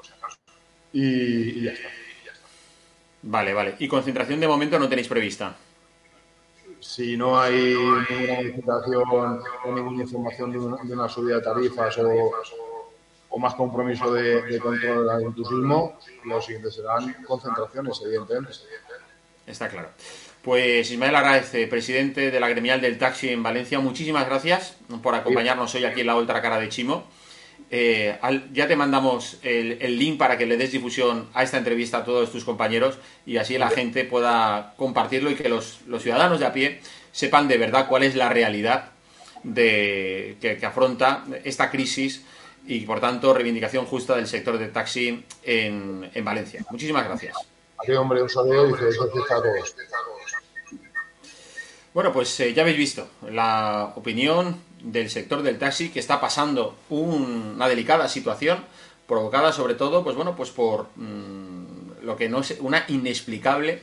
Y, 0.94 1.60
y 1.60 1.64
ya 1.64 1.72
está. 1.72 1.90
Vale, 3.24 3.54
vale. 3.54 3.76
Y 3.80 3.88
concentración 3.88 4.40
de 4.40 4.48
momento 4.48 4.80
no 4.80 4.88
tenéis 4.88 5.08
prevista. 5.08 5.56
Si 6.80 7.18
no 7.18 7.40
hay 7.40 7.76
ninguna 8.10 8.36
modificación 8.36 9.04
o 9.66 9.76
ninguna 9.76 10.04
información 10.04 10.52
de 10.52 10.58
una, 10.60 10.78
de 10.84 10.94
una 10.94 11.10
subida 11.10 11.38
de 11.38 11.42
tarifas 11.42 11.98
o, 11.98 12.32
o 13.30 13.40
más 13.40 13.56
compromiso 13.56 14.14
de, 14.14 14.44
de 14.44 14.60
control 14.60 15.08
del 15.08 15.28
intrusismo, 15.28 16.00
los 16.24 16.46
siguientes 16.46 16.76
serán 16.76 17.24
concentraciones, 17.26 18.00
evidentemente. 18.06 18.54
Está 19.46 19.68
claro. 19.68 19.90
Pues 20.44 20.90
Ismael 20.92 21.16
Arraez, 21.16 21.52
presidente 21.68 22.32
de 22.32 22.40
la 22.40 22.48
gremial 22.48 22.80
del 22.80 22.98
taxi 22.98 23.30
en 23.30 23.44
Valencia, 23.44 23.80
muchísimas 23.80 24.26
gracias 24.28 24.78
por 25.02 25.16
acompañarnos 25.16 25.74
hoy 25.76 25.84
aquí 25.84 26.02
en 26.02 26.08
la 26.08 26.16
otra 26.16 26.42
cara 26.42 26.60
de 26.60 26.70
Chimo. 26.70 27.06
Eh, 27.70 28.18
al- 28.22 28.52
ya 28.54 28.66
te 28.68 28.78
mandamos 28.78 29.40
el, 29.44 29.78
el 29.82 30.00
link 30.00 30.18
para 30.18 30.38
que 30.38 30.46
le 30.46 30.56
des 30.56 30.72
difusión 30.72 31.28
a 31.34 31.44
esta 31.44 31.58
entrevista 31.58 31.98
a 31.98 32.06
todos 32.06 32.32
tus 32.32 32.46
compañeros 32.46 32.98
y 33.26 33.38
así 33.38 33.58
la 33.58 33.70
gente 33.70 34.06
pueda 34.06 34.74
compartirlo 34.78 35.30
y 35.30 35.36
que 35.36 35.50
los, 35.50 35.82
los 35.86 36.02
ciudadanos 36.02 36.40
de 36.40 36.46
a 36.46 36.54
pie 36.54 36.80
sepan 37.12 37.50
de 37.50 37.58
verdad 37.58 37.88
cuál 37.90 38.04
es 38.04 38.16
la 38.16 38.30
realidad 38.30 38.92
de, 39.44 40.38
que, 40.40 40.56
que 40.58 40.66
afronta 40.66 41.26
esta 41.44 41.70
crisis 41.70 42.24
y 42.66 42.82
por 42.82 43.02
tanto 43.02 43.34
reivindicación 43.34 43.86
justa 43.86 44.16
del 44.16 44.28
sector 44.28 44.58
del 44.58 44.72
taxi 44.72 45.24
en, 45.44 46.10
en 46.14 46.26
Valencia. 46.26 46.66
Muchísimas 46.70 47.06
gracias. 47.06 47.36
Aquí, 47.82 47.92
hombre, 47.94 48.22
un 48.24 48.30
saludo 48.30 48.70
y 48.70 48.74
a 48.74 49.28
todos. 49.28 49.76
Bueno, 51.94 52.14
pues 52.14 52.40
eh, 52.40 52.54
ya 52.54 52.62
habéis 52.62 52.78
visto 52.78 53.10
la 53.30 53.94
opinión 53.96 54.62
del 54.92 55.10
sector 55.10 55.42
del 55.44 55.58
taxi 55.58 55.90
que 55.90 56.00
está 56.00 56.20
pasando 56.22 56.76
un- 56.90 57.54
una 57.56 57.68
delicada 57.68 58.08
situación 58.08 58.64
provocada 59.08 59.52
sobre 59.54 59.76
todo, 59.76 60.04
pues 60.04 60.16
bueno, 60.16 60.36
pues 60.36 60.50
por 60.50 60.88
mm, 60.96 62.04
lo 62.04 62.16
que 62.18 62.30
no 62.30 62.40
es 62.42 62.58
una 62.60 62.84
inexplicable 62.88 63.82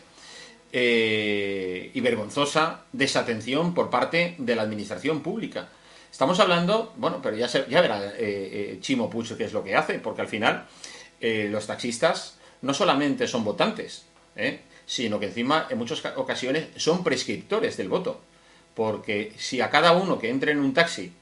eh, 0.72 1.90
y 1.94 2.00
vergonzosa 2.00 2.82
desatención 2.92 3.74
por 3.74 3.90
parte 3.90 4.34
de 4.38 4.56
la 4.56 4.62
administración 4.62 5.20
pública. 5.22 5.68
Estamos 6.10 6.40
hablando, 6.40 6.92
bueno, 6.96 7.20
pero 7.22 7.36
ya, 7.36 7.48
se- 7.48 7.66
ya 7.68 7.80
verá 7.80 8.04
eh, 8.06 8.12
eh, 8.18 8.78
Chimo 8.80 9.08
Puig 9.10 9.36
qué 9.36 9.44
es 9.44 9.52
lo 9.52 9.62
que 9.64 9.76
hace, 9.76 9.98
porque 9.98 10.22
al 10.22 10.28
final 10.28 10.66
eh, 11.20 11.48
los 11.50 11.66
taxistas 11.66 12.38
no 12.62 12.74
solamente 12.74 13.26
son 13.28 13.44
votantes, 13.44 14.04
sino 14.86 15.18
que 15.20 15.26
encima 15.26 15.66
en 15.70 15.78
muchas 15.78 16.00
ca- 16.00 16.14
ocasiones 16.16 16.66
son 16.76 17.02
prescriptores 17.04 17.76
del 17.76 17.88
voto. 17.88 18.20
Porque 18.74 19.32
si 19.36 19.60
a 19.60 19.70
cada 19.70 19.92
uno 19.92 20.18
que 20.18 20.30
entre 20.30 20.52
en 20.52 20.60
un 20.60 20.74
taxi 20.74 21.12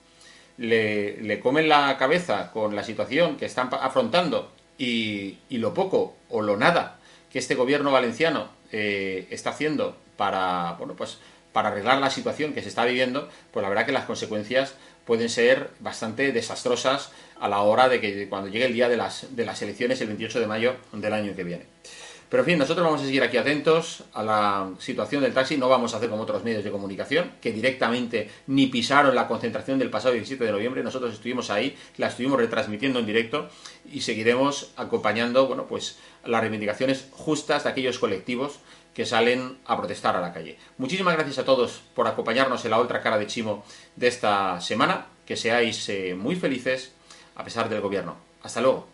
le, 0.57 1.21
le 1.21 1.41
comen 1.41 1.69
la 1.69 1.97
cabeza 1.99 2.51
con 2.53 2.75
la 2.75 2.85
situación 2.85 3.37
que 3.37 3.47
están 3.47 3.69
afrontando 3.73 4.53
y, 4.79 5.38
y 5.49 5.59
lo 5.59 5.75
poco 5.75 6.17
o 6.29 6.43
lo 6.43 6.57
nada 6.57 6.99
que 7.33 7.38
este 7.38 7.55
gobierno 7.55 7.91
valenciano 7.91 8.49
eh, 8.73 9.27
está 9.31 9.51
haciendo 9.51 9.97
para, 10.17 10.77
bueno, 10.79 10.95
pues, 10.95 11.19
para 11.53 11.69
arreglar 11.69 11.99
la 11.99 12.11
situación 12.11 12.53
que 12.53 12.62
se 12.62 12.69
está 12.69 12.85
viviendo, 12.85 13.29
pues 13.51 13.62
la 13.62 13.71
verdad 13.71 13.87
que 13.87 13.93
las 13.93 14.05
consecuencias 14.05 14.75
pueden 15.07 15.29
ser 15.29 15.71
bastante 15.81 16.31
desastrosas 16.33 17.11
a 17.41 17.49
la 17.49 17.62
hora 17.62 17.88
de 17.88 18.01
que 18.01 18.29
cuando 18.29 18.49
llegue 18.49 18.67
el 18.67 18.75
día 18.75 18.88
de 18.88 18.97
las, 18.97 19.35
de 19.35 19.45
las 19.47 19.61
elecciones 19.62 20.01
el 20.01 20.09
28 20.09 20.41
de 20.41 20.47
mayo 20.47 20.77
del 20.93 21.12
año 21.12 21.35
que 21.35 21.45
viene. 21.45 21.65
Pero 22.33 22.45
en 22.45 22.47
fin, 22.47 22.59
nosotros 22.59 22.87
vamos 22.87 23.03
a 23.03 23.05
seguir 23.05 23.23
aquí 23.23 23.37
atentos 23.37 24.05
a 24.14 24.23
la 24.23 24.71
situación 24.79 25.23
del 25.23 25.35
taxi, 25.35 25.59
no 25.59 25.68
vamos 25.68 25.92
a 25.92 25.99
hacer 25.99 26.09
como 26.09 26.23
otros 26.23 26.42
medios 26.42 26.64
de 26.64 26.71
comunicación, 26.71 27.33
que 27.42 27.53
directamente 27.53 28.31
ni 28.47 28.68
pisaron 28.68 29.14
la 29.14 29.29
concentración 29.29 29.79
del 29.79 29.90
pasado 29.90 30.14
17 30.14 30.42
de 30.42 30.51
noviembre, 30.51 30.83
nosotros 30.83 31.12
estuvimos 31.12 31.51
ahí, 31.51 31.77
la 31.99 32.07
estuvimos 32.07 32.38
retransmitiendo 32.38 33.01
en 33.01 33.05
directo 33.05 33.51
y 33.92 34.01
seguiremos 34.01 34.73
acompañando, 34.79 35.47
bueno, 35.47 35.66
pues 35.66 35.99
las 36.25 36.40
reivindicaciones 36.40 37.07
justas 37.11 37.64
de 37.64 37.68
aquellos 37.68 37.99
colectivos 37.99 38.61
que 38.95 39.05
salen 39.05 39.59
a 39.66 39.77
protestar 39.77 40.16
a 40.16 40.23
la 40.23 40.33
calle. 40.33 40.57
Muchísimas 40.79 41.12
gracias 41.12 41.37
a 41.37 41.45
todos 41.45 41.83
por 41.95 42.09
acompañarnos 42.09 42.64
en 42.64 42.71
la 42.71 42.79
otra 42.79 43.03
cara 43.03 43.18
de 43.18 43.27
Chimo 43.27 43.62
de 43.97 44.09
esta 44.09 44.59
semana 44.62 45.09
que 45.27 45.37
seáis 45.37 45.87
eh, 45.90 46.14
muy 46.14 46.37
felices 46.37 46.95
a 47.35 47.45
pesar 47.45 47.68
del 47.68 47.83
gobierno. 47.83 48.16
Hasta 48.42 48.62
luego. 48.62 48.91